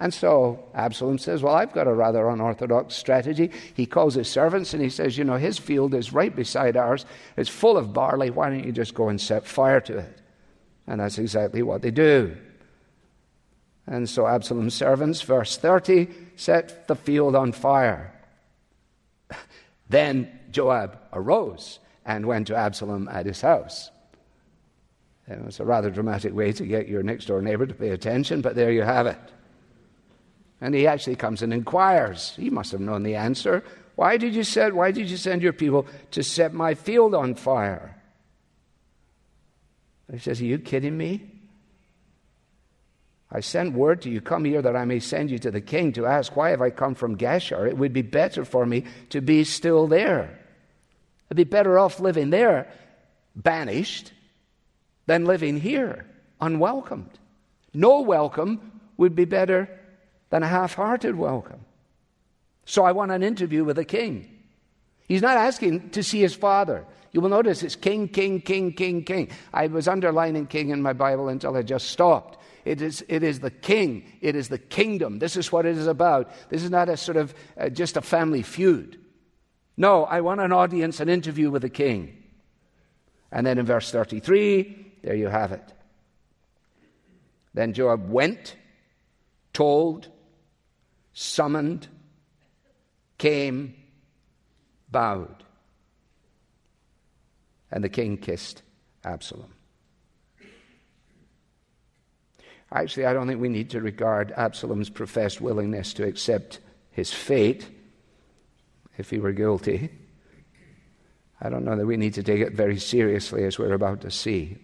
And 0.03 0.13
so 0.13 0.59
Absalom 0.75 1.17
says, 1.17 1.41
Well, 1.41 1.55
I've 1.55 1.71
got 1.71 1.87
a 1.87 1.93
rather 1.93 2.27
unorthodox 2.27 2.93
strategy. 2.93 3.51
He 3.73 3.85
calls 3.85 4.15
his 4.15 4.27
servants 4.27 4.73
and 4.73 4.83
he 4.83 4.89
says, 4.89 5.17
You 5.17 5.23
know, 5.23 5.37
his 5.37 5.57
field 5.57 5.93
is 5.93 6.11
right 6.11 6.35
beside 6.35 6.75
ours. 6.75 7.05
It's 7.37 7.49
full 7.49 7.77
of 7.77 7.93
barley. 7.93 8.29
Why 8.29 8.49
don't 8.49 8.65
you 8.65 8.73
just 8.73 8.95
go 8.95 9.07
and 9.07 9.21
set 9.21 9.47
fire 9.47 9.79
to 9.79 9.99
it? 9.99 10.21
And 10.87 10.99
that's 10.99 11.19
exactly 11.19 11.63
what 11.63 11.81
they 11.83 11.91
do. 11.91 12.35
And 13.87 14.09
so 14.09 14.27
Absalom's 14.27 14.73
servants, 14.73 15.21
verse 15.21 15.55
30, 15.55 16.09
set 16.35 16.89
the 16.89 16.97
field 16.97 17.33
on 17.33 17.53
fire. 17.53 18.13
then 19.89 20.37
Joab 20.51 20.99
arose 21.13 21.79
and 22.05 22.25
went 22.25 22.47
to 22.47 22.57
Absalom 22.57 23.07
at 23.07 23.25
his 23.25 23.39
house. 23.39 23.89
It 25.29 25.41
was 25.45 25.61
a 25.61 25.63
rather 25.63 25.89
dramatic 25.89 26.35
way 26.35 26.51
to 26.51 26.65
get 26.65 26.89
your 26.89 27.03
next 27.03 27.27
door 27.27 27.41
neighbor 27.41 27.65
to 27.65 27.73
pay 27.73 27.91
attention, 27.91 28.41
but 28.41 28.55
there 28.55 28.69
you 28.69 28.81
have 28.81 29.07
it. 29.07 29.17
And 30.63 30.73
he 30.73 30.87
actually 30.87 31.17
comes 31.17 31.41
and 31.41 31.53
inquires. 31.53 32.33
He 32.37 32.49
must 32.49 32.71
have 32.71 32.79
known 32.79 33.03
the 33.03 33.15
answer. 33.15 33.65
Why 33.95 34.15
did 34.15 34.33
you 34.33 34.45
send, 34.45 34.73
why 34.73 34.91
did 34.91 35.09
you 35.09 35.17
send 35.17 35.43
your 35.43 35.51
people 35.51 35.85
to 36.11 36.23
set 36.23 36.53
my 36.53 36.73
field 36.73 37.13
on 37.13 37.35
fire? 37.35 37.97
he 40.09 40.19
says, 40.19 40.39
Are 40.39 40.45
you 40.45 40.57
kidding 40.57 40.97
me? 40.97 41.29
I 43.29 43.41
sent 43.41 43.73
word 43.73 44.03
to 44.03 44.09
you, 44.09 44.21
come 44.21 44.45
here 44.45 44.61
that 44.61 44.77
I 44.77 44.85
may 44.85 44.99
send 44.99 45.31
you 45.31 45.39
to 45.39 45.51
the 45.51 45.59
king 45.59 45.91
to 45.93 46.05
ask, 46.05 46.33
Why 46.33 46.51
have 46.51 46.61
I 46.61 46.69
come 46.69 46.95
from 46.95 47.17
Geshur? 47.17 47.67
It 47.67 47.77
would 47.77 47.91
be 47.91 48.01
better 48.01 48.45
for 48.45 48.65
me 48.65 48.85
to 49.09 49.19
be 49.19 49.43
still 49.43 49.87
there. 49.87 50.39
I'd 51.29 51.35
be 51.35 51.43
better 51.43 51.77
off 51.77 51.99
living 51.99 52.29
there, 52.29 52.71
banished, 53.35 54.13
than 55.07 55.25
living 55.25 55.59
here, 55.59 56.05
unwelcomed. 56.39 57.19
No 57.73 57.99
welcome 57.99 58.79
would 58.95 59.13
be 59.13 59.25
better 59.25 59.67
than 60.33 60.41
a 60.41 60.47
half 60.47 60.73
hearted 60.73 61.15
welcome. 61.15 61.59
So 62.65 62.83
I 62.83 62.91
want 62.91 63.11
an 63.11 63.21
interview 63.21 63.63
with 63.63 63.75
the 63.75 63.85
king. 63.85 64.35
He's 65.07 65.21
not 65.21 65.37
asking 65.37 65.91
to 65.91 66.01
see 66.01 66.21
his 66.21 66.33
father. 66.33 66.85
You 67.11 67.21
will 67.21 67.29
notice 67.29 67.61
it's 67.61 67.75
king, 67.75 68.07
king, 68.07 68.41
king, 68.41 68.73
king, 68.73 69.03
king. 69.03 69.29
I 69.53 69.67
was 69.67 69.87
underlining 69.87 70.47
king 70.47 70.69
in 70.69 70.81
my 70.81 70.93
Bible 70.93 71.29
until 71.29 71.55
I 71.55 71.61
just 71.61 71.89
stopped. 71.89 72.39
It 72.65 72.81
is, 72.81 73.05
it 73.07 73.21
is 73.21 73.41
the 73.41 73.51
king. 73.51 74.11
It 74.21 74.35
is 74.35 74.49
the 74.49 74.57
kingdom. 74.57 75.19
This 75.19 75.37
is 75.37 75.51
what 75.51 75.67
it 75.67 75.77
is 75.77 75.85
about. 75.85 76.31
This 76.49 76.63
is 76.63 76.71
not 76.71 76.89
a 76.89 76.97
sort 76.97 77.17
of 77.17 77.35
uh, 77.55 77.69
just 77.69 77.95
a 77.95 78.01
family 78.01 78.41
feud. 78.41 78.99
No, 79.77 80.03
I 80.03 80.21
want 80.21 80.41
an 80.41 80.51
audience, 80.51 80.99
an 80.99 81.09
interview 81.09 81.51
with 81.51 81.61
the 81.61 81.69
king. 81.69 82.23
And 83.31 83.45
then 83.45 83.59
in 83.59 83.67
verse 83.67 83.91
33, 83.91 84.93
there 85.03 85.13
you 85.13 85.27
have 85.27 85.51
it. 85.51 85.73
Then 87.53 87.73
Joab 87.73 88.09
went, 88.09 88.55
told, 89.53 90.09
summoned, 91.13 91.87
came, 93.17 93.75
bowed. 94.89 95.43
And 97.71 97.83
the 97.83 97.89
king 97.89 98.17
kissed 98.17 98.61
Absalom. 99.03 99.53
Actually, 102.71 103.05
I 103.05 103.13
don't 103.13 103.27
think 103.27 103.39
we 103.39 103.49
need 103.49 103.69
to 103.71 103.81
regard 103.81 104.31
Absalom's 104.31 104.89
professed 104.89 105.39
willingness 105.39 105.93
to 105.93 106.05
accept 106.05 106.59
his 106.89 107.11
fate 107.11 107.69
if 108.97 109.09
he 109.09 109.19
were 109.19 109.31
guilty. 109.31 109.89
I 111.39 111.49
don't 111.49 111.65
know 111.65 111.75
that 111.75 111.85
we 111.85 111.97
need 111.97 112.15
to 112.15 112.23
take 112.23 112.41
it 112.41 112.53
very 112.53 112.79
seriously 112.79 113.43
as 113.43 113.59
we're 113.59 113.73
about 113.73 114.01
to 114.01 114.11
see. 114.11 114.57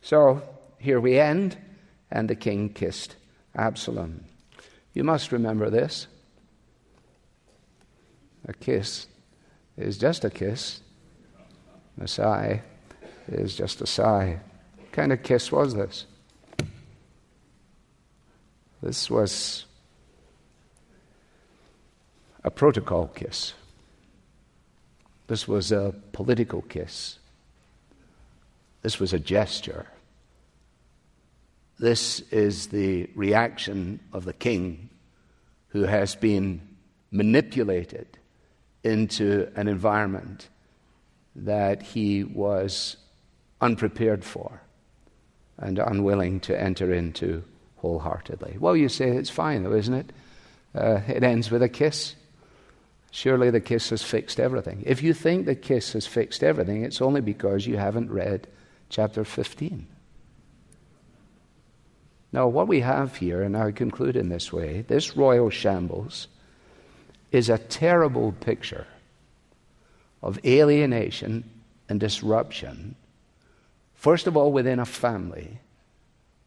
So 0.00 0.42
here 0.78 1.00
we 1.00 1.18
end, 1.18 1.56
and 2.10 2.28
the 2.28 2.34
king 2.34 2.70
kissed 2.70 3.14
Absalom. 3.54 4.24
You 4.94 5.04
must 5.04 5.32
remember 5.32 5.70
this. 5.70 6.06
A 8.46 8.52
kiss 8.52 9.06
is 9.76 9.98
just 9.98 10.24
a 10.24 10.30
kiss. 10.30 10.80
A 12.00 12.08
sigh 12.08 12.62
is 13.28 13.56
just 13.56 13.80
a 13.80 13.86
sigh. 13.86 14.40
What 14.76 14.92
kind 14.92 15.12
of 15.12 15.22
kiss 15.22 15.52
was 15.52 15.74
this? 15.74 16.06
This 18.82 19.08
was 19.08 19.64
a 22.42 22.50
protocol 22.50 23.06
kiss. 23.08 23.54
This 25.28 25.46
was 25.46 25.70
a 25.70 25.94
political 26.12 26.62
kiss. 26.62 27.18
This 28.82 28.98
was 28.98 29.12
a 29.12 29.18
gesture. 29.18 29.86
This 31.82 32.20
is 32.30 32.68
the 32.68 33.10
reaction 33.16 33.98
of 34.12 34.24
the 34.24 34.32
king 34.32 34.88
who 35.70 35.82
has 35.82 36.14
been 36.14 36.60
manipulated 37.10 38.06
into 38.84 39.50
an 39.56 39.66
environment 39.66 40.48
that 41.34 41.82
he 41.82 42.22
was 42.22 42.98
unprepared 43.60 44.24
for 44.24 44.62
and 45.58 45.80
unwilling 45.80 46.38
to 46.42 46.56
enter 46.56 46.92
into 46.92 47.42
wholeheartedly. 47.78 48.58
Well, 48.60 48.76
you 48.76 48.88
say 48.88 49.08
it's 49.08 49.28
fine, 49.28 49.64
though, 49.64 49.74
isn't 49.74 49.92
it? 49.92 50.12
Uh, 50.72 51.00
it 51.08 51.24
ends 51.24 51.50
with 51.50 51.64
a 51.64 51.68
kiss. 51.68 52.14
Surely 53.10 53.50
the 53.50 53.60
kiss 53.60 53.90
has 53.90 54.04
fixed 54.04 54.38
everything. 54.38 54.84
If 54.86 55.02
you 55.02 55.12
think 55.12 55.46
the 55.46 55.56
kiss 55.56 55.94
has 55.94 56.06
fixed 56.06 56.44
everything, 56.44 56.84
it's 56.84 57.02
only 57.02 57.22
because 57.22 57.66
you 57.66 57.76
haven't 57.76 58.12
read 58.12 58.46
chapter 58.88 59.24
15. 59.24 59.88
Now, 62.32 62.48
what 62.48 62.66
we 62.66 62.80
have 62.80 63.16
here, 63.16 63.42
and 63.42 63.56
I 63.56 63.72
conclude 63.72 64.16
in 64.16 64.30
this 64.30 64.52
way 64.52 64.82
this 64.82 65.16
royal 65.16 65.50
shambles 65.50 66.28
is 67.30 67.50
a 67.50 67.58
terrible 67.58 68.32
picture 68.32 68.86
of 70.22 70.38
alienation 70.44 71.44
and 71.88 72.00
disruption, 72.00 72.94
first 73.94 74.26
of 74.26 74.36
all 74.36 74.50
within 74.50 74.78
a 74.78 74.86
family, 74.86 75.58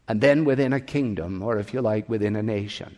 and 0.08 0.20
then 0.20 0.44
within 0.44 0.72
a 0.72 0.80
kingdom, 0.80 1.42
or 1.42 1.58
if 1.58 1.72
you 1.72 1.80
like, 1.80 2.08
within 2.08 2.34
a 2.34 2.42
nation. 2.42 2.96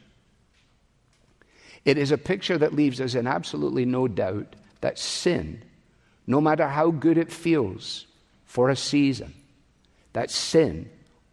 It 1.85 1.99
is 1.99 2.11
a 2.11 2.19
picture 2.19 2.59
that 2.59 2.75
leaves 2.75 3.01
us 3.01 3.15
in 3.15 3.27
absolutely 3.27 3.85
no 3.85 4.09
doubt 4.09 4.57
that 4.81 4.99
sin, 4.99 5.63
no 6.27 6.41
matter 6.41 6.69
how 6.69 6.91
good 6.91 7.19
it 7.19 7.33
feels 7.33 8.07
for 8.45 8.71
a 8.71 8.77
season, 8.77 9.35
that 10.13 10.31
sin 10.31 10.91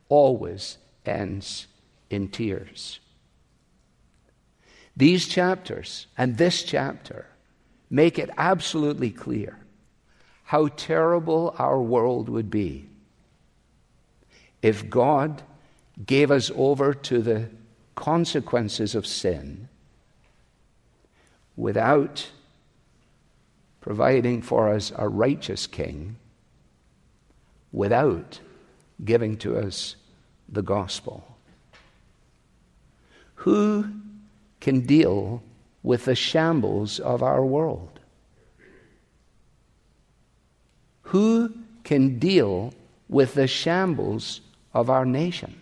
always 0.10 0.78
ends 1.08 1.68
in 2.10 2.28
tears. 2.30 3.00
These 4.98 5.28
chapters 5.28 6.08
and 6.18 6.38
this 6.38 6.64
chapter 6.64 7.26
make 7.90 8.18
it 8.18 8.30
absolutely 8.38 9.12
clear 9.12 9.60
how 10.44 10.68
terrible 10.68 11.56
our 11.58 11.82
world 11.82 12.30
would 12.30 12.50
be 12.50 12.88
if 14.62 14.90
God 14.90 15.44
gave 16.06 16.32
us 16.32 16.52
over 16.56 16.94
to 16.94 17.22
the 17.22 17.50
consequences 17.96 18.96
of 18.96 19.06
sin 19.08 19.70
without 21.56 22.32
providing 23.80 24.42
for 24.42 24.70
us 24.70 24.92
a 24.96 25.08
righteous 25.08 25.68
king, 25.68 26.18
without 27.72 28.40
giving 29.04 29.38
to 29.38 29.58
us 29.58 29.96
the 30.50 30.62
gospel. 30.62 31.24
Who 33.36 33.88
can 34.60 34.82
deal 34.82 35.44
with 35.84 36.06
the 36.06 36.16
shambles 36.16 37.00
of 37.00 37.22
our 37.22 37.46
world? 37.46 38.00
Who 41.04 41.54
can 41.84 42.18
deal 42.18 42.74
with 43.08 43.36
the 43.36 43.48
shambles 43.48 44.42
of 44.74 44.90
our 44.90 45.06
nation? 45.06 45.62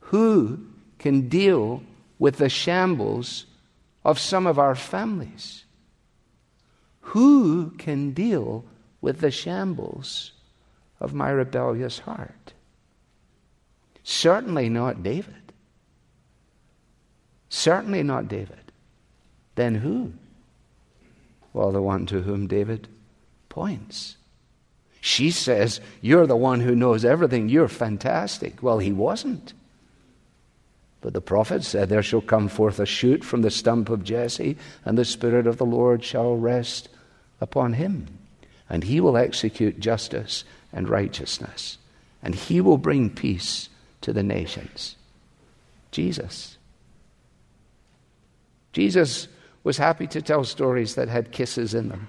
Who 0.00 0.66
can 0.98 1.28
deal 1.28 1.82
with 2.18 2.38
the 2.38 2.48
shambles 2.48 3.44
of 4.04 4.18
some 4.18 4.46
of 4.46 4.58
our 4.58 4.74
families? 4.74 5.64
Who 7.00 7.70
can 7.78 8.12
deal 8.12 8.64
with 9.00 9.20
the 9.20 9.30
shambles 9.30 10.32
of 11.00 11.12
my 11.12 11.30
rebellious 11.30 11.98
heart? 12.00 12.54
Certainly 14.08 14.68
not 14.68 15.02
David. 15.02 15.34
Certainly 17.48 18.04
not 18.04 18.28
David. 18.28 18.70
Then 19.56 19.74
who? 19.74 20.12
Well, 21.52 21.72
the 21.72 21.82
one 21.82 22.06
to 22.06 22.20
whom 22.20 22.46
David 22.46 22.86
points. 23.48 24.16
She 25.00 25.32
says, 25.32 25.80
You're 26.00 26.28
the 26.28 26.36
one 26.36 26.60
who 26.60 26.76
knows 26.76 27.04
everything. 27.04 27.48
You're 27.48 27.66
fantastic. 27.66 28.62
Well, 28.62 28.78
he 28.78 28.92
wasn't. 28.92 29.54
But 31.00 31.12
the 31.12 31.20
prophet 31.20 31.64
said, 31.64 31.88
There 31.88 32.00
shall 32.00 32.20
come 32.20 32.46
forth 32.46 32.78
a 32.78 32.86
shoot 32.86 33.24
from 33.24 33.42
the 33.42 33.50
stump 33.50 33.90
of 33.90 34.04
Jesse, 34.04 34.56
and 34.84 34.96
the 34.96 35.04
Spirit 35.04 35.48
of 35.48 35.56
the 35.56 35.66
Lord 35.66 36.04
shall 36.04 36.36
rest 36.36 36.88
upon 37.40 37.72
him. 37.72 38.06
And 38.70 38.84
he 38.84 39.00
will 39.00 39.16
execute 39.16 39.80
justice 39.80 40.44
and 40.72 40.88
righteousness, 40.88 41.78
and 42.22 42.36
he 42.36 42.60
will 42.60 42.78
bring 42.78 43.10
peace 43.10 43.68
to 44.06 44.12
the 44.12 44.22
nations. 44.22 44.94
Jesus. 45.90 46.58
Jesus 48.72 49.26
was 49.64 49.78
happy 49.78 50.06
to 50.06 50.22
tell 50.22 50.44
stories 50.44 50.94
that 50.94 51.08
had 51.08 51.32
kisses 51.32 51.74
in 51.74 51.88
them. 51.88 52.06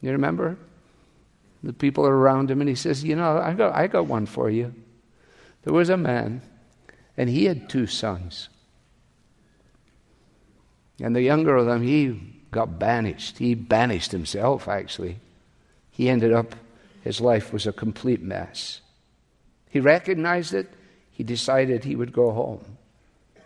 You 0.00 0.12
remember? 0.12 0.56
The 1.64 1.72
people 1.72 2.06
are 2.06 2.14
around 2.16 2.48
him, 2.48 2.60
and 2.60 2.68
he 2.68 2.76
says, 2.76 3.02
You 3.02 3.16
know, 3.16 3.38
I 3.38 3.54
got, 3.54 3.74
I 3.74 3.88
got 3.88 4.06
one 4.06 4.24
for 4.24 4.48
you. 4.48 4.72
There 5.64 5.74
was 5.74 5.88
a 5.88 5.96
man, 5.96 6.42
and 7.16 7.28
he 7.28 7.46
had 7.46 7.68
two 7.68 7.88
sons. 7.88 8.50
And 11.00 11.16
the 11.16 11.22
younger 11.22 11.56
of 11.56 11.66
them, 11.66 11.82
he 11.82 12.20
got 12.52 12.78
banished. 12.78 13.38
He 13.38 13.56
banished 13.56 14.12
himself, 14.12 14.68
actually. 14.68 15.18
He 15.90 16.08
ended 16.08 16.32
up, 16.32 16.54
his 17.02 17.20
life 17.20 17.52
was 17.52 17.66
a 17.66 17.72
complete 17.72 18.22
mess. 18.22 18.81
He 19.72 19.80
recognized 19.80 20.52
it. 20.52 20.70
He 21.10 21.24
decided 21.24 21.82
he 21.82 21.96
would 21.96 22.12
go 22.12 22.30
home. 22.30 22.76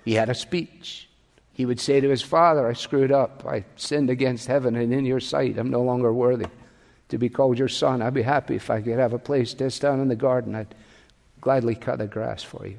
He 0.05 0.15
had 0.15 0.29
a 0.29 0.35
speech. 0.35 1.09
He 1.53 1.65
would 1.65 1.79
say 1.79 2.01
to 2.01 2.11
his 2.11 2.21
father, 2.21 2.67
I 2.67 2.73
screwed 2.73 3.13
up. 3.13 3.45
I 3.47 3.65
sinned 3.77 4.11
against 4.11 4.49
heaven 4.49 4.75
and 4.75 4.93
in 4.93 5.07
your 5.07 5.21
sight. 5.21 5.57
I'm 5.57 5.71
no 5.71 5.83
longer 5.83 6.13
worthy 6.13 6.47
to 7.11 7.19
be 7.19 7.29
called 7.29 7.61
your 7.61 7.69
son. 7.69 8.03
I'd 8.03 8.13
be 8.13 8.23
happy 8.23 8.57
if 8.57 8.71
I 8.71 8.83
could 8.83 8.99
have 8.99 9.13
a 9.13 9.21
place 9.21 9.55
just 9.55 9.81
down 9.81 10.01
in 10.01 10.09
the 10.09 10.17
garden. 10.17 10.57
I'd 10.57 10.75
gladly 11.41 11.77
cut 11.77 11.99
the 11.99 12.09
grass 12.09 12.43
for 12.43 12.67
you. 12.67 12.79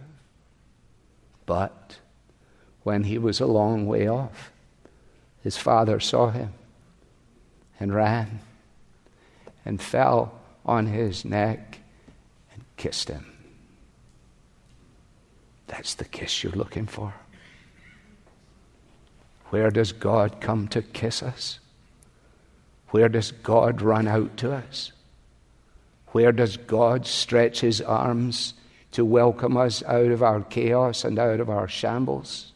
But 1.46 2.00
when 2.84 3.06
he 3.06 3.18
was 3.18 3.40
a 3.40 3.46
long 3.46 3.88
way 3.88 4.08
off, 4.08 4.52
his 5.42 5.56
father 5.56 6.02
saw 6.02 6.32
him 6.32 6.54
and 7.80 7.96
ran 7.96 8.42
and 9.64 9.82
fell 9.82 10.38
on 10.66 10.88
his 10.88 11.24
neck 11.24 11.80
and 12.54 12.66
kissed 12.76 13.08
him. 13.08 13.37
That's 15.68 15.96
the 15.96 16.06
kiss 16.06 16.44
you're 16.44 16.54
looking 16.54 16.88
for. 16.88 17.14
Where 19.50 19.70
does 19.70 19.92
God 19.92 20.42
come 20.42 20.68
to 20.70 20.82
kiss 20.82 21.24
us? 21.24 21.60
Where 22.90 23.10
does 23.10 23.32
God 23.32 23.82
run 23.82 24.08
out 24.08 24.38
to 24.38 24.54
us? 24.54 24.92
Where 26.08 26.32
does 26.32 26.58
God 26.58 27.06
stretch 27.06 27.62
his 27.62 27.82
arms 27.82 28.54
to 28.92 29.06
welcome 29.06 29.58
us 29.58 29.84
out 29.84 30.12
of 30.12 30.24
our 30.24 30.42
chaos 30.42 31.04
and 31.04 31.20
out 31.20 31.40
of 31.40 31.50
our 31.50 31.68
shambles? 31.68 32.54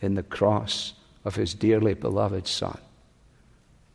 In 0.00 0.14
the 0.14 0.22
cross 0.22 0.94
of 1.24 1.36
his 1.36 1.54
dearly 1.54 1.94
beloved 1.94 2.46
Son. 2.46 2.78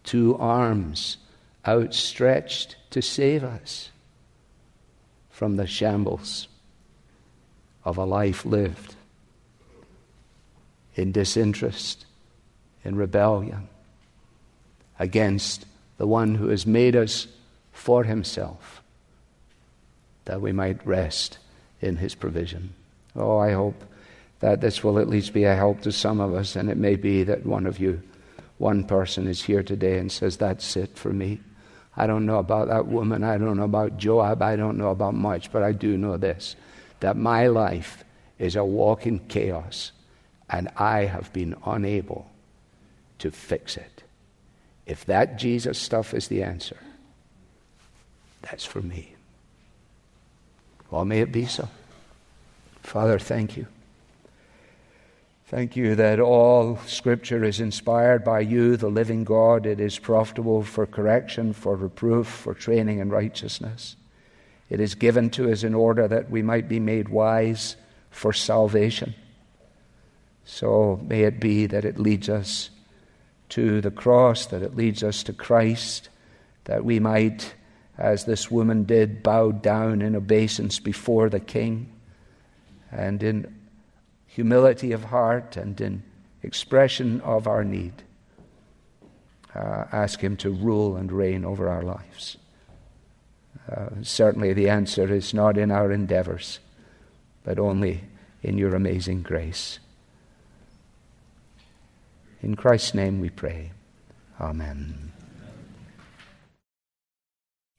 Two 0.04 0.36
arms 0.38 1.18
outstretched 1.66 2.76
to 2.90 3.02
save 3.02 3.44
us 3.44 3.90
from 5.30 5.58
the 5.58 5.68
shambles 5.68 6.48
of 7.84 7.98
a 7.98 8.06
life 8.06 8.46
lived 8.46 8.96
in 10.96 11.12
disinterest, 11.12 12.06
in 12.84 12.96
rebellion 12.96 13.68
against 15.00 15.66
the 15.98 16.08
one 16.08 16.36
who 16.36 16.48
has 16.48 16.66
made 16.66 16.96
us 16.96 17.28
for 17.72 18.04
himself, 18.04 18.82
that 20.26 20.42
we 20.42 20.52
might 20.52 20.86
rest 20.86 21.38
in 21.80 21.98
his 21.98 22.14
provision. 22.14 22.74
Oh, 23.16 23.38
I 23.38 23.54
hope 23.54 23.84
that 24.40 24.62
this 24.62 24.84
will 24.84 25.00
at 25.00 25.10
least 25.10 25.34
be 25.34 25.44
a 25.44 25.56
help 25.56 25.82
to 25.82 25.92
some 25.92 26.20
of 26.20 26.34
us, 26.34 26.56
and 26.56 26.70
it 26.70 26.78
may 26.78 26.96
be 26.96 27.24
that 27.24 27.46
one 27.46 27.66
of 27.66 27.80
you, 27.80 28.02
one 28.58 28.84
person, 28.84 29.28
is 29.28 29.44
here 29.44 29.64
today 29.64 29.98
and 29.98 30.12
says, 30.12 30.38
That's 30.38 30.76
it 30.76 30.98
for 30.98 31.14
me. 31.14 31.40
I 31.96 32.08
don't 32.08 32.26
know 32.26 32.38
about 32.38 32.68
that 32.70 32.88
woman. 32.88 33.24
I 33.24 33.38
don't 33.38 33.58
know 33.58 33.64
about 33.64 33.98
Joab. 33.98 34.42
I 34.42 34.56
don't 34.56 34.78
know 34.78 34.90
about 34.90 35.14
much, 35.14 35.52
but 35.52 35.62
I 35.62 35.72
do 35.72 35.98
know 35.98 36.18
this 36.18 36.56
that 37.02 37.18
my 37.18 37.48
life 37.48 38.04
is 38.40 38.56
a 38.56 38.64
walk 38.64 39.06
in 39.06 39.20
chaos, 39.20 39.92
and 40.50 40.70
I 40.78 41.06
have 41.06 41.32
been 41.34 41.56
unable 41.66 42.30
to 43.20 43.30
fix 43.30 43.78
it. 43.78 44.04
If 44.86 45.06
that 45.06 45.38
Jesus 45.38 45.78
stuff 45.78 46.14
is 46.14 46.28
the 46.28 46.42
answer, 46.42 46.78
that's 48.42 48.66
for 48.66 48.82
me. 48.82 49.16
Well, 50.90 51.06
may 51.06 51.20
it 51.22 51.32
be 51.32 51.46
so. 51.46 51.70
Father, 52.82 53.20
thank 53.20 53.56
you. 53.56 53.68
Thank 55.46 55.76
you 55.76 55.96
that 55.96 56.20
all 56.20 56.78
Scripture 56.86 57.44
is 57.44 57.60
inspired 57.60 58.24
by 58.24 58.40
you, 58.40 58.78
the 58.78 58.90
living 58.90 59.24
God. 59.24 59.66
It 59.66 59.80
is 59.80 60.00
profitable 60.00 60.64
for 60.64 60.86
correction, 60.86 61.54
for 61.54 61.76
reproof, 61.76 62.28
for 62.28 62.54
training 62.54 63.00
in 63.00 63.10
righteousness. 63.10 63.96
It 64.72 64.80
is 64.80 64.96
given 64.96 65.30
to 65.32 65.52
us 65.52 65.66
in 65.66 65.76
order 65.76 66.08
that 66.08 66.32
we 66.32 66.42
might 66.42 66.70
be 66.70 66.80
made 66.80 67.10
wise 67.10 67.76
for 68.10 68.32
salvation. 68.32 69.14
So 70.46 70.98
may 71.04 71.24
it 71.24 71.42
be 71.42 71.66
that 71.66 71.84
it 71.84 72.00
leads 72.00 72.30
us 72.30 72.70
to 73.50 73.82
the 73.82 73.92
cross, 73.92 74.46
that 74.46 74.62
it 74.62 74.78
leads 74.78 75.04
us 75.04 75.24
to 75.24 75.34
Christ, 75.34 76.08
that 76.64 76.86
we 76.86 77.02
might, 77.02 77.54
as 77.98 78.24
this 78.24 78.50
woman 78.50 78.86
did, 78.86 79.22
bow 79.22 79.52
down 79.52 80.02
in 80.02 80.16
obeisance 80.16 80.80
before 80.80 81.30
the 81.30 81.42
King, 81.42 81.92
and 82.90 83.22
in 83.22 83.54
humility 84.26 84.94
of 84.94 85.04
heart 85.04 85.58
and 85.58 85.82
in 85.82 86.02
expression 86.44 87.20
of 87.22 87.46
our 87.46 87.66
need, 87.66 88.04
uh, 89.54 89.84
ask 89.92 90.22
Him 90.22 90.38
to 90.38 90.50
rule 90.50 90.96
and 90.96 91.12
reign 91.12 91.44
over 91.44 91.68
our 91.68 91.84
lives. 91.84 92.38
Uh, 93.70 93.90
certainly, 94.02 94.54
the 94.54 94.70
answer 94.70 95.14
is 95.14 95.34
not 95.34 95.58
in 95.58 95.72
our 95.72 95.92
endeavors, 95.92 96.60
but 97.44 97.60
only 97.60 98.04
in 98.42 98.58
your 98.58 98.76
amazing 98.76 99.22
grace. 99.22 99.80
In 102.42 102.56
Christ's 102.56 102.96
name 102.96 103.20
we 103.20 103.30
pray. 103.30 103.72
Amen. 104.40 105.12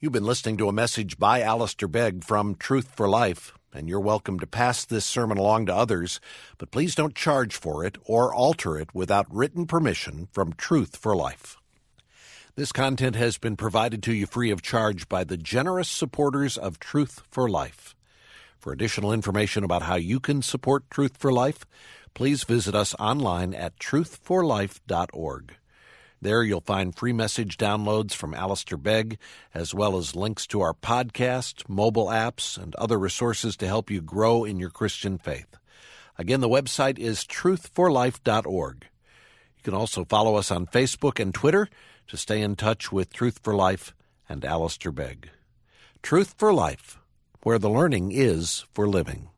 You've 0.01 0.13
been 0.13 0.25
listening 0.25 0.57
to 0.59 0.69
a 0.69 0.73
message 0.73 1.19
by 1.19 1.43
Alistair 1.43 1.89
Begg 1.89 2.25
from 2.25 2.55
Truth 2.57 2.93
for 2.95 3.09
Life, 3.09 3.53
and 3.73 3.89
you're 3.89 4.01
welcome 4.01 4.39
to 4.41 4.47
pass 4.47 4.85
this 4.85 5.05
sermon 5.05 5.39
along 5.39 5.67
to 5.67 5.75
others, 5.75 6.21
but 6.59 6.71
please 6.71 6.95
don't 6.95 7.15
charge 7.15 7.55
for 7.55 7.85
it 7.85 7.99
or 8.05 8.35
alter 8.35 8.79
it 8.79 8.95
without 8.95 9.33
written 9.33 9.67
permission 9.67 10.29
from 10.33 10.55
Truth 10.55 10.97
for 10.97 11.15
Life. 11.15 11.57
This 12.55 12.71
content 12.71 13.17
has 13.17 13.39
been 13.39 13.57
provided 13.57 14.03
to 14.03 14.13
you 14.13 14.27
free 14.27 14.51
of 14.51 14.61
charge 14.61 15.09
by 15.09 15.25
the 15.25 15.39
generous 15.39 15.89
supporters 15.89 16.59
of 16.59 16.79
Truth 16.79 17.23
for 17.31 17.49
Life. 17.49 17.97
For 18.59 18.75
additional 18.75 19.11
information 19.11 19.65
about 19.65 19.85
how 19.85 19.95
you 19.95 20.21
can 20.21 20.43
support 20.43 20.91
Truth 20.91 21.17
for 21.17 21.33
Life, 21.33 21.65
please 22.13 22.45
visit 22.45 22.75
us 22.75 22.95
online 22.99 23.55
at 23.55 23.79
truthforlife.org. 23.79 25.55
There 26.21 26.43
you'll 26.43 26.61
find 26.61 26.95
free 26.95 27.15
message 27.15 27.57
downloads 27.57 28.13
from 28.13 28.35
Alistair 28.35 28.77
Begg, 28.77 29.19
as 29.55 29.73
well 29.73 29.97
as 29.97 30.15
links 30.15 30.47
to 30.49 30.61
our 30.61 30.75
podcast, 30.75 31.67
mobile 31.71 32.09
apps, 32.09 32.63
and 32.63 32.75
other 32.75 32.99
resources 32.99 33.57
to 33.57 33.67
help 33.67 33.91
you 33.91 34.03
grow 34.03 34.45
in 34.45 34.59
your 34.59 34.69
Christian 34.69 35.17
faith. 35.17 35.57
Again, 36.19 36.43
the 36.43 36.51
website 36.51 36.99
is 36.99 37.25
truthforlife.org. 37.25 38.87
You 39.57 39.63
can 39.63 39.75
also 39.75 40.05
follow 40.05 40.35
us 40.35 40.51
on 40.51 40.67
Facebook 40.67 41.19
and 41.19 41.33
Twitter 41.33 41.71
to 42.13 42.19
stay 42.19 42.43
in 42.43 42.55
touch 42.55 42.93
with 42.93 43.11
Truth 43.11 43.41
for 43.43 43.55
Life 43.55 43.95
and 44.29 44.45
Alistair 44.45 44.93
Begg. 44.93 45.31
Truth 46.03 46.35
for 46.37 46.53
Life, 46.53 46.99
where 47.43 47.59
the 47.59 47.71
learning 47.71 48.13
is 48.13 48.67
for 48.75 48.87
living. 48.87 49.31